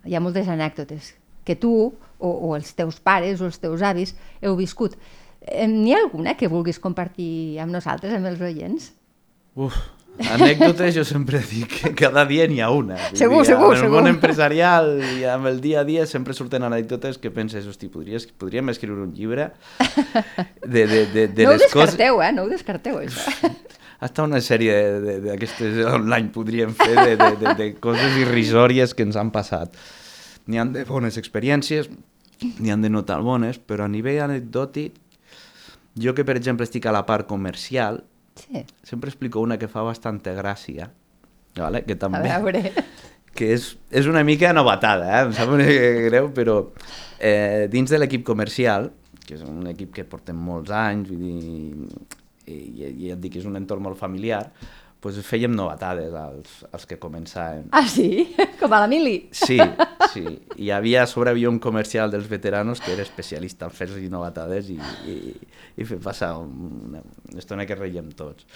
hi 0.07 0.15
ha 0.15 0.21
moltes 0.23 0.47
anècdotes 0.47 1.11
que 1.45 1.57
tu 1.59 1.71
o, 1.91 2.29
o 2.29 2.53
els 2.55 2.71
teus 2.73 3.01
pares 3.03 3.41
o 3.43 3.49
els 3.49 3.59
teus 3.59 3.83
avis 3.85 4.15
heu 4.41 4.55
viscut. 4.55 4.95
N'hi 5.45 5.91
ha 5.93 5.99
alguna 6.01 6.33
que 6.39 6.47
vulguis 6.49 6.79
compartir 6.81 7.59
amb 7.61 7.75
nosaltres, 7.75 8.15
amb 8.15 8.25
els 8.31 8.39
oients? 8.41 8.87
Uf, 9.55 9.75
anècdotes 10.19 10.95
jo 10.95 11.03
sempre 11.07 11.39
dic 11.43 11.73
que 11.81 11.91
cada 11.97 12.23
dia 12.25 12.45
n'hi 12.47 12.61
ha 12.63 12.69
una. 12.71 12.95
Vull 13.09 13.19
Segur, 13.19 13.41
dir, 13.43 13.49
segur, 13.51 13.69
En 13.71 13.75
el 13.75 13.81
segur. 13.83 13.95
món 13.97 14.07
empresarial 14.11 14.89
i 15.19 15.25
amb 15.29 15.49
el 15.51 15.59
dia 15.63 15.81
a 15.81 15.87
dia 15.87 16.05
sempre 16.07 16.33
surten 16.37 16.63
anècdotes 16.63 17.17
que 17.21 17.31
penses, 17.35 17.67
hosti, 17.67 17.89
podries, 17.91 18.27
podríem 18.39 18.69
escriure 18.73 19.01
un 19.03 19.13
llibre 19.13 19.49
de, 20.65 20.85
de, 20.87 21.05
de, 21.13 21.27
de 21.27 21.43
no 21.43 21.51
ho 21.51 21.57
les 21.57 21.67
coses... 21.71 21.91
descarteu, 21.95 22.21
eh? 22.23 22.31
No 22.35 22.45
ho 22.45 22.49
descarteu, 22.51 22.99
això. 23.03 23.51
Hasta 24.05 24.23
una 24.27 24.41
sèrie 24.43 24.73
d'aquestes 25.23 25.77
online 25.87 26.29
podríem 26.35 26.73
fer 26.75 26.93
de, 26.95 27.13
de, 27.19 27.29
de, 27.39 27.53
de 27.59 27.69
coses 27.81 28.17
irrisòries 28.19 28.93
que 28.93 29.05
ens 29.07 29.15
han 29.19 29.31
passat. 29.35 29.71
N'hi 30.47 30.59
han 30.61 30.73
de 30.75 30.83
bones 30.85 31.15
experiències, 31.17 31.87
n'hi 32.59 32.71
han 32.73 32.83
de 32.83 32.91
no 32.91 33.05
tan 33.07 33.23
bones, 33.25 33.57
però 33.57 33.87
a 33.87 33.91
nivell 33.91 34.19
anecdòtic, 34.27 34.99
jo 35.95 36.11
que 36.13 36.25
per 36.27 36.35
exemple 36.35 36.67
estic 36.67 36.85
a 36.85 36.93
la 36.93 37.05
part 37.07 37.25
comercial, 37.25 38.03
Sí. 38.35 38.65
sempre 38.83 39.09
explico 39.09 39.39
una 39.39 39.57
que 39.57 39.69
fa 39.71 39.81
bastanta 39.85 40.33
gràcia, 40.35 40.89
vale? 41.55 41.83
que 41.87 41.95
A 41.95 42.01
també 42.05 42.23
veure... 42.27 42.71
que 43.35 43.51
és, 43.51 43.73
és 43.91 44.07
una 44.07 44.23
mica 44.23 44.53
novatada, 44.55 45.09
eh? 45.11 45.23
em 45.27 45.33
sap 45.35 45.51
una 45.51 45.65
mica 45.67 45.89
greu, 46.07 46.29
però 46.35 46.61
eh, 47.19 47.67
dins 47.71 47.91
de 47.91 47.99
l'equip 47.99 48.23
comercial, 48.27 48.89
que 49.25 49.35
és 49.35 49.43
un 49.43 49.65
equip 49.67 49.91
que 49.95 50.05
portem 50.07 50.39
molts 50.39 50.71
anys, 50.71 51.11
vull 51.11 51.19
dir, 51.19 51.35
i, 52.47 52.55
i, 52.55 52.89
i 53.07 53.11
et 53.11 53.19
dic 53.19 53.35
que 53.35 53.41
és 53.43 53.49
un 53.49 53.59
entorn 53.59 53.83
molt 53.83 53.99
familiar, 53.99 54.45
doncs 55.05 55.19
fèiem 55.27 55.53
novatades 55.53 56.15
als, 56.17 56.63
als 56.71 56.87
que 56.89 56.97
començàvem. 56.97 57.67
Ah, 57.75 57.85
sí? 57.89 58.25
Com 58.61 58.73
a 58.73 58.79
la 58.85 58.87
mili? 58.89 59.27
Sí, 59.35 59.59
sí. 60.15 60.23
Hi 60.57 60.71
havia, 60.73 61.03
a 61.03 61.11
sobre 61.11 61.29
havia 61.35 61.51
un 61.51 61.59
comercial 61.61 62.09
dels 62.13 62.27
veteranos 62.31 62.81
que 62.81 62.95
era 62.95 63.03
especialista 63.05 63.67
en 63.69 63.75
fer-los 63.75 64.01
novatades 64.09 64.71
i, 64.73 64.79
i, 65.11 65.15
i 65.77 65.85
fer 65.87 65.99
passar 66.01 66.33
una, 66.41 67.03
una 67.03 67.39
estona 67.43 67.67
que 67.69 67.77
reiem 67.77 68.09
tots. 68.17 68.47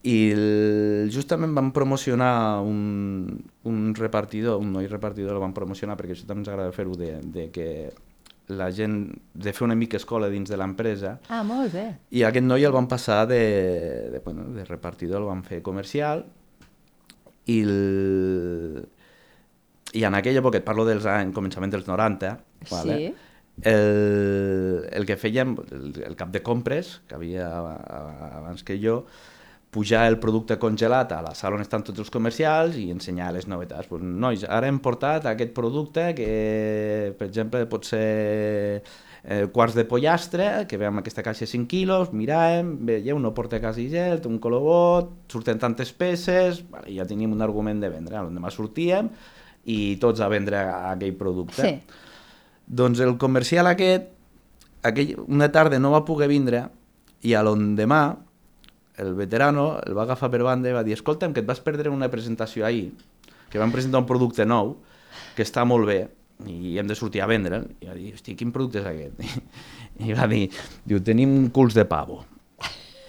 I 0.00 0.18
el, 0.32 1.10
justament 1.12 1.52
vam 1.52 1.74
promocionar 1.76 2.62
un, 2.64 3.26
un 3.68 3.80
repartidor, 3.94 4.56
un 4.62 4.70
noi 4.72 4.86
repartidor 4.88 5.36
el 5.36 5.42
vam 5.42 5.52
promocionar 5.52 5.98
perquè 6.00 6.16
això 6.16 6.24
també 6.24 6.46
ens 6.46 6.52
agrada 6.54 6.72
fer-ho 6.72 6.94
de, 6.96 7.18
de 7.20 7.50
que 7.52 7.66
la 8.50 8.70
gent, 8.74 8.96
de 9.36 9.52
fer 9.54 9.66
una 9.68 9.76
mica 9.78 10.00
escola 10.00 10.26
dins 10.32 10.48
de 10.50 10.56
l'empresa 10.58 11.18
Ah, 11.28 11.42
molt 11.46 11.68
bé. 11.76 11.84
i 12.16 12.24
aquest 12.26 12.48
noi 12.48 12.64
el 12.66 12.72
van 12.74 12.88
passar 12.90 13.26
de, 13.30 13.42
de, 14.10 14.22
bueno, 14.24 14.48
de 14.56 14.64
repartidor, 14.64 15.20
el 15.20 15.28
van 15.28 15.44
fer 15.44 15.60
comercial 15.62 16.24
i, 17.44 17.60
el, 17.60 18.88
i 19.92 20.04
en 20.06 20.14
aquella 20.14 20.38
època, 20.42 20.60
et 20.60 20.64
parlo 20.66 20.84
dels 20.86 21.06
anys, 21.10 21.34
començament 21.34 21.72
dels 21.72 21.86
90, 21.88 22.36
vale? 22.70 22.96
Sí. 22.96 23.10
el, 23.70 24.86
el 24.92 25.04
que 25.08 25.16
fèiem, 25.20 25.56
el, 25.74 25.90
el 26.06 26.16
cap 26.16 26.30
de 26.32 26.42
compres, 26.46 27.00
que 27.08 27.16
havia 27.18 27.48
a- 27.50 28.30
abans 28.38 28.62
que 28.64 28.78
jo, 28.82 29.02
pujar 29.70 30.08
el 30.10 30.16
producte 30.18 30.56
congelat 30.58 31.12
a 31.14 31.20
la 31.22 31.34
sala 31.38 31.54
on 31.54 31.62
estan 31.62 31.84
tots 31.86 32.00
els 32.02 32.10
comercials 32.10 32.74
i 32.80 32.88
ensenyar 32.90 33.28
les 33.36 33.46
novetats. 33.46 33.86
Pues, 33.86 34.02
nois, 34.02 34.42
ara 34.48 34.66
hem 34.66 34.80
portat 34.82 35.28
aquest 35.30 35.52
producte 35.54 36.08
que, 36.18 37.14
per 37.18 37.28
exemple, 37.28 37.62
pot 37.70 37.86
ser 37.86 38.82
eh, 39.22 39.44
quarts 39.54 39.76
de 39.78 39.84
pollastre, 39.86 40.48
que 40.66 40.78
ve 40.80 40.88
amb 40.88 40.98
aquesta 41.04 41.22
caixa 41.22 41.46
5 41.46 41.68
quilos, 41.70 42.10
miràvem, 42.10 42.72
veieu, 42.88 43.20
no 43.22 43.30
porta 43.36 43.60
quasi 43.62 43.86
gel, 43.92 44.18
té 44.24 44.26
un 44.30 44.40
color 44.42 44.64
bot, 44.64 45.12
surten 45.30 45.60
tantes 45.62 45.92
peces, 45.94 46.64
vale, 46.70 46.90
ja 46.96 47.06
teníem 47.06 47.30
un 47.36 47.42
argument 47.46 47.78
de 47.84 47.92
vendre. 47.94 48.18
L'endemà 48.24 48.50
sortíem 48.50 49.12
i 49.68 49.96
tots 50.00 50.22
a 50.22 50.28
vendre 50.32 50.62
aquell 50.92 51.16
producte. 51.18 51.62
Sí. 51.62 52.00
Doncs 52.66 53.02
el 53.04 53.16
comercial 53.18 53.68
aquest, 53.68 54.08
aquell, 54.86 55.16
una 55.26 55.50
tarda 55.52 55.80
no 55.82 55.92
va 55.92 56.04
poder 56.06 56.30
vindre 56.30 56.64
i 57.26 57.34
a 57.34 57.42
l'endemà 57.44 58.02
el 59.00 59.14
veterano 59.16 59.80
el 59.80 59.96
va 59.96 60.04
agafar 60.04 60.30
per 60.32 60.42
banda 60.44 60.70
i 60.70 60.76
va 60.76 60.84
dir 60.84 60.94
escolta'm, 60.96 61.34
que 61.34 61.42
et 61.42 61.48
vas 61.48 61.60
perdre 61.64 61.92
una 61.92 62.10
presentació 62.12 62.66
ahir, 62.68 62.90
que 63.50 63.60
vam 63.60 63.72
presentar 63.72 64.02
un 64.02 64.08
producte 64.08 64.44
nou, 64.46 64.76
que 65.36 65.44
està 65.46 65.64
molt 65.66 65.88
bé, 65.88 66.00
i 66.48 66.76
hem 66.80 66.88
de 66.88 66.96
sortir 66.96 67.22
a 67.24 67.28
vendre'l. 67.30 67.66
I 67.80 67.90
va 67.90 67.96
dir, 67.96 68.12
hosti, 68.16 68.36
quin 68.38 68.52
producte 68.52 68.80
és 68.82 68.88
aquest? 68.90 69.48
I 70.06 70.16
va 70.16 70.28
dir, 70.30 70.46
diu, 70.84 71.00
tenim 71.04 71.48
culs 71.54 71.76
de 71.76 71.86
pavo, 71.88 72.22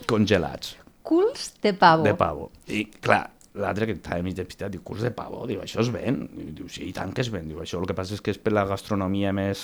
congelats. 0.09 0.77
Culs 1.07 1.51
de 1.63 1.73
pavo. 1.75 2.07
De 2.07 2.15
pavo. 2.17 2.49
I, 2.67 2.85
clar, 3.03 3.25
l'altre 3.59 3.87
que 3.87 3.95
estava 3.97 4.23
mig 4.23 4.35
despistat, 4.37 4.71
diu, 4.71 4.83
culs 4.85 5.03
de 5.03 5.11
pavo, 5.15 5.43
diu, 5.49 5.61
això 5.63 5.81
es 5.83 5.91
ven? 5.91 6.23
I 6.39 6.51
diu, 6.55 6.69
sí, 6.71 6.85
i 6.87 6.93
tant 6.95 7.11
que 7.15 7.23
es 7.23 7.31
ven. 7.33 7.49
Diu, 7.51 7.59
això 7.63 7.81
el 7.81 7.87
que 7.89 7.97
passa 7.97 8.15
és 8.15 8.23
que 8.23 8.33
és 8.33 8.39
per 8.39 8.53
la 8.55 8.65
gastronomia 8.69 9.33
més, 9.35 9.63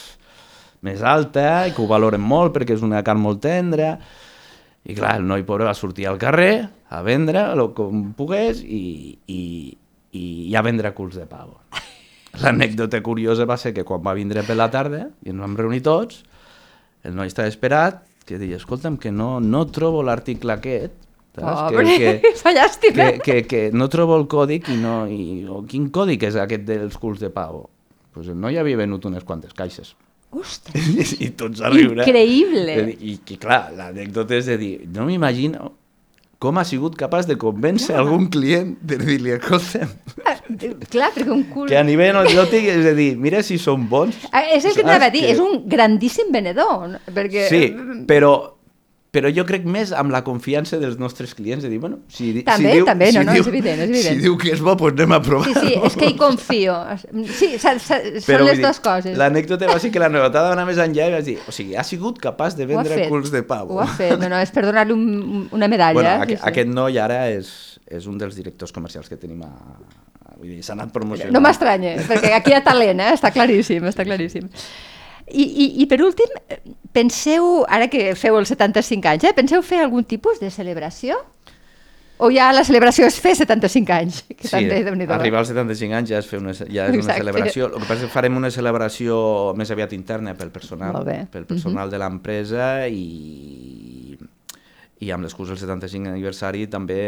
més 0.86 1.04
alta 1.06 1.68
i 1.68 1.76
que 1.76 1.84
ho 1.84 1.90
valoren 1.90 2.24
molt 2.24 2.56
perquè 2.56 2.76
és 2.76 2.86
una 2.86 3.04
carn 3.06 3.24
molt 3.24 3.42
tendra. 3.46 3.96
I 4.88 4.96
clar, 4.96 5.18
el 5.20 5.28
noi 5.28 5.46
pobre 5.48 5.68
va 5.68 5.76
sortir 5.76 6.08
al 6.08 6.20
carrer 6.20 6.68
a 6.90 7.02
vendre 7.04 7.44
el 7.52 7.64
com 7.76 8.12
pogués 8.16 8.62
i, 8.64 9.18
i, 9.28 9.42
i 10.16 10.56
a 10.56 10.64
vendre 10.64 10.94
culs 10.96 11.18
de 11.20 11.28
pavo. 11.28 11.60
L'anècdota 12.44 13.02
curiosa 13.04 13.48
va 13.50 13.58
ser 13.60 13.74
que 13.74 13.86
quan 13.88 14.04
va 14.06 14.16
vindre 14.18 14.44
per 14.48 14.56
la 14.60 14.70
tarda 14.72 15.08
i 15.26 15.34
ens 15.34 15.42
vam 15.42 15.58
reunir 15.58 15.82
tots, 15.86 16.22
el 17.08 17.16
noi 17.16 17.32
estava 17.32 17.50
esperat, 17.50 18.04
que 18.28 18.38
deia, 18.40 18.60
escolta'm, 18.60 18.98
que 19.00 19.14
no, 19.16 19.38
no 19.40 19.64
trobo 19.72 20.04
l'article 20.04 20.58
aquest, 20.58 21.07
saps? 21.46 21.72
Pobre, 21.72 21.96
que, 21.98 22.12
que, 22.24 22.34
fa 22.44 22.54
llàstima. 22.56 23.08
que, 23.18 23.22
que, 23.24 23.38
que 23.48 23.62
no 23.74 23.88
trobo 23.94 24.18
el 24.20 24.28
còdic 24.32 24.70
i 24.74 24.78
no... 24.82 25.00
I, 25.08 25.46
o 25.50 25.62
quin 25.70 25.90
còdic 25.94 26.28
és 26.32 26.38
aquest 26.42 26.68
dels 26.68 26.98
culs 27.02 27.22
de 27.24 27.32
pavo? 27.34 27.68
Pues 28.14 28.30
el 28.34 28.40
noi 28.42 28.58
havia 28.58 28.80
venut 28.80 29.06
unes 29.06 29.24
quantes 29.24 29.54
caixes. 29.54 29.96
Ostres, 30.34 30.88
I, 30.92 31.24
i 31.28 31.34
tots 31.40 31.62
a 31.64 31.72
riure. 31.72 32.04
Increïble. 32.04 32.78
I, 32.98 33.18
i 33.34 33.38
clar, 33.40 33.68
l'anècdota 33.78 34.36
és 34.38 34.50
de 34.52 34.58
dir, 34.60 34.74
no 34.94 35.06
m'imagino 35.08 35.72
com 36.38 36.58
ha 36.62 36.64
sigut 36.70 36.94
capaç 36.98 37.26
de 37.26 37.34
convèncer 37.42 37.96
Clar. 37.96 38.04
algun 38.04 38.28
client 38.30 38.76
de 38.86 38.98
dir-li, 39.02 39.32
escolta'm, 39.34 39.90
clar, 40.92 41.08
perquè 41.16 41.32
un 41.34 41.44
cul... 41.50 41.66
que 41.70 41.78
a 41.80 41.82
nivell 41.86 42.20
anecdòtic 42.20 42.68
és 42.76 42.86
a 42.92 42.94
dir, 42.98 43.08
mira 43.18 43.42
si 43.46 43.58
són 43.62 43.88
bons. 43.90 44.20
Ah, 44.30 44.44
És 44.54 44.68
el 44.70 44.76
que 44.78 44.86
t'anava 44.86 45.10
a 45.10 45.14
dir, 45.14 45.24
que- 45.26 45.34
és 45.34 45.42
un 45.42 45.64
grandíssim 45.70 46.30
venedor, 46.34 47.00
perquè... 47.10 47.48
Sí, 47.50 47.64
però, 48.10 48.36
però 49.18 49.32
jo 49.34 49.44
crec 49.50 49.64
més 49.66 49.90
amb 49.98 50.14
la 50.14 50.22
confiança 50.26 50.78
dels 50.78 51.00
nostres 51.02 51.34
clients 51.34 51.64
de 51.66 51.72
dir, 51.72 51.80
bueno, 51.82 52.04
si, 52.14 52.30
També, 52.46 52.70
si 52.70 52.76
diu, 52.78 52.86
també, 52.86 53.08
no, 53.10 53.24
si 53.24 53.26
no, 53.26 53.34
diu, 53.34 53.42
és 53.42 53.50
evident, 53.50 53.80
és 53.82 53.90
evident. 53.90 54.20
Si 54.20 54.22
diu 54.22 54.36
que 54.38 54.52
és 54.54 54.62
bo, 54.62 54.76
doncs 54.78 55.02
anem 55.02 55.16
a 55.18 55.20
provar. 55.26 55.48
Sí, 55.50 55.64
sí, 55.64 55.80
és 55.90 55.98
que 55.98 56.12
hi 56.12 56.16
confio. 56.20 56.76
Sí, 57.40 57.50
sa, 57.58 57.74
sa, 57.82 57.98
són 57.98 58.28
Però, 58.28 58.44
les 58.46 58.52
vull 58.52 58.62
dir, 58.62 58.66
dues 58.68 58.82
coses. 58.86 59.18
L'anècdota 59.18 59.72
va 59.72 59.80
ser 59.82 59.90
que 59.96 60.04
la 60.04 60.12
novetada 60.14 60.52
va 60.52 60.58
anar 60.60 60.68
més 60.70 60.82
enllà 60.84 61.10
i 61.10 61.16
vas 61.16 61.26
dir, 61.26 61.38
o 61.42 61.56
sigui, 61.56 61.74
ha 61.74 61.86
sigut 61.88 62.22
capaç 62.22 62.60
de 62.60 62.68
ha 62.68 62.72
vendre 62.76 63.08
culs 63.10 63.34
de 63.34 63.42
pavo. 63.48 63.80
Ho 63.80 63.82
ha 63.82 63.88
fet, 63.90 64.14
no, 64.22 64.30
no, 64.30 64.42
és 64.44 64.54
per 64.54 64.68
donar-li 64.68 64.94
un, 64.94 65.48
una 65.58 65.72
medalla. 65.72 65.98
Bueno, 65.98 66.12
sí, 66.14 66.28
aqu 66.28 66.38
sí. 66.38 66.44
aquest 66.52 66.76
noi 66.76 67.02
ara 67.02 67.24
és, 67.34 67.50
és 67.90 68.06
un 68.12 68.20
dels 68.22 68.38
directors 68.38 68.76
comercials 68.76 69.10
que 69.10 69.18
tenim 69.18 69.42
a... 69.48 69.50
a 69.50 70.36
vull 70.38 70.52
dir, 70.54 70.62
s'ha 70.62 70.78
anat 70.78 70.94
promocionant. 70.94 71.34
No 71.34 71.42
m'estranya, 71.42 71.98
perquè 72.06 72.36
aquí 72.38 72.54
hi 72.54 72.60
ha 72.60 72.62
talent, 72.66 73.02
eh? 73.02 73.16
està 73.18 73.34
claríssim, 73.34 73.90
està 73.90 74.06
claríssim. 74.06 74.52
I, 75.28 75.44
i, 75.44 75.66
I 75.84 75.88
per 75.92 76.00
últim, 76.06 76.32
eh, 76.48 76.60
penseu, 76.96 77.66
ara 77.68 77.90
que 77.92 78.14
feu 78.16 78.38
els 78.40 78.52
75 78.54 79.10
anys, 79.12 79.26
eh, 79.28 79.34
penseu 79.36 79.64
fer 79.66 79.82
algun 79.84 80.06
tipus 80.08 80.40
de 80.40 80.52
celebració? 80.54 81.18
O 82.18 82.32
ja 82.34 82.48
la 82.50 82.64
celebració 82.66 83.06
és 83.06 83.20
fer 83.22 83.36
75 83.38 83.94
anys? 83.94 84.24
Que 84.32 84.48
Sí, 84.48 84.54
també, 84.56 84.80
eh? 84.82 85.10
arribar 85.14 85.44
als 85.44 85.52
75 85.52 85.94
anys 86.00 86.10
ja 86.10 86.22
és, 86.24 86.30
fer 86.30 86.40
una, 86.42 86.56
ja 86.56 86.88
és 86.90 87.04
una 87.04 87.18
celebració. 87.20 87.68
El 87.68 87.84
que 87.84 87.90
passa 87.90 88.00
és 88.00 88.08
que 88.08 88.14
farem 88.16 88.40
una 88.40 88.50
celebració 88.50 89.20
més 89.60 89.70
aviat 89.76 89.94
interna 89.94 90.34
pel 90.38 90.50
personal, 90.56 91.04
bé. 91.06 91.20
Mhm. 91.20 91.32
pel 91.36 91.46
personal 91.46 91.92
de 91.94 92.00
l'empresa 92.02 92.88
i, 92.88 94.18
i 95.00 95.12
amb 95.14 95.28
l'excusa 95.28 95.54
del 95.54 95.62
75 95.62 96.10
aniversari 96.10 96.66
també 96.72 97.02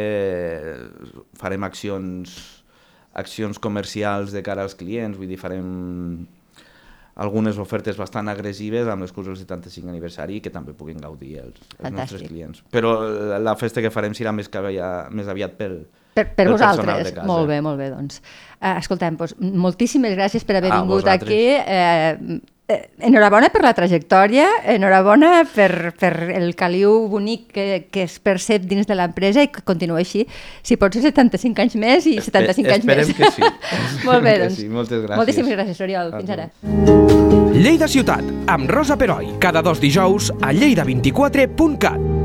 farem 1.40 1.64
accions 1.66 2.38
accions 3.20 3.58
comercials 3.58 4.32
de 4.32 4.44
cara 4.46 4.62
als 4.62 4.76
clients, 4.78 5.18
vull 5.18 5.28
dir, 5.28 5.40
farem 5.42 6.28
algunes 7.20 7.58
ofertes 7.60 7.98
bastant 8.00 8.30
agressives 8.32 8.88
amb 8.88 9.04
l'excusa 9.04 9.34
del 9.34 9.40
75 9.42 9.90
aniversari 9.92 10.40
que 10.42 10.50
també 10.54 10.72
puguin 10.78 10.98
gaudir 11.04 11.38
els, 11.44 11.58
els 11.80 11.92
nostres 11.96 12.24
clients. 12.30 12.62
Però 12.72 12.94
la- 13.04 13.40
la 13.44 13.56
festa 13.60 13.82
que 13.84 13.92
farem 13.92 14.14
serà 14.16 14.32
més, 14.36 14.48
que 14.50 14.58
aviat, 14.62 15.12
més 15.12 15.28
aviat 15.28 15.58
pel, 15.60 15.82
Per, 16.14 16.24
per 16.26 16.36
pel 16.36 16.52
vosaltres, 16.56 17.12
molt 17.28 17.48
bé, 17.48 17.60
molt 17.62 17.78
bé, 17.80 17.90
doncs. 17.92 18.22
Uh, 18.60 18.78
escoltem, 18.80 19.16
doncs, 19.20 19.36
moltíssimes 19.40 20.16
gràcies 20.18 20.44
per 20.48 20.58
haver 20.58 20.72
A 20.72 20.80
vingut 20.82 21.02
vosaltres. 21.04 21.30
aquí. 21.30 21.44
Eh, 21.60 22.18
eh, 22.18 22.40
enhorabona 23.02 23.50
per 23.54 23.62
la 23.64 23.72
trajectòria, 23.74 24.46
enhorabona 24.76 25.44
per, 25.50 25.94
per 26.00 26.12
el 26.36 26.52
caliu 26.60 27.08
bonic 27.10 27.48
que, 27.56 27.66
que 27.90 28.04
es 28.06 28.20
percep 28.24 28.68
dins 28.70 28.88
de 28.90 28.98
l'empresa 28.98 29.44
i 29.46 29.50
que 29.54 29.64
continuï 29.66 30.04
així, 30.04 30.26
si 30.66 30.78
pot 30.78 30.94
ser 30.94 31.02
75 31.08 31.66
anys 31.66 31.78
més 31.82 32.06
i 32.10 32.20
75 32.22 32.76
anys 32.76 32.86
esperem 32.86 33.08
més. 33.08 33.16
que 33.18 33.32
sí. 33.36 33.42
Molt 34.08 34.24
bé, 34.24 34.36
Esperem 34.36 34.38
que 34.38 34.38
doncs. 34.46 34.60
sí. 34.62 34.70
Moltes 34.70 35.04
gràcies. 35.04 35.18
Moltíssimes 35.24 35.58
gràcies, 35.58 35.84
Oriol. 35.88 36.14
Fins 36.20 36.36
ara. 36.38 36.50
Lleida 37.60 37.90
Ciutat, 37.92 38.24
amb 38.48 38.70
Rosa 38.72 38.96
Peroi, 39.00 39.34
cada 39.42 39.66
dos 39.66 39.82
dijous 39.84 40.32
a 40.40 40.54
lleida24.cat. 40.54 42.19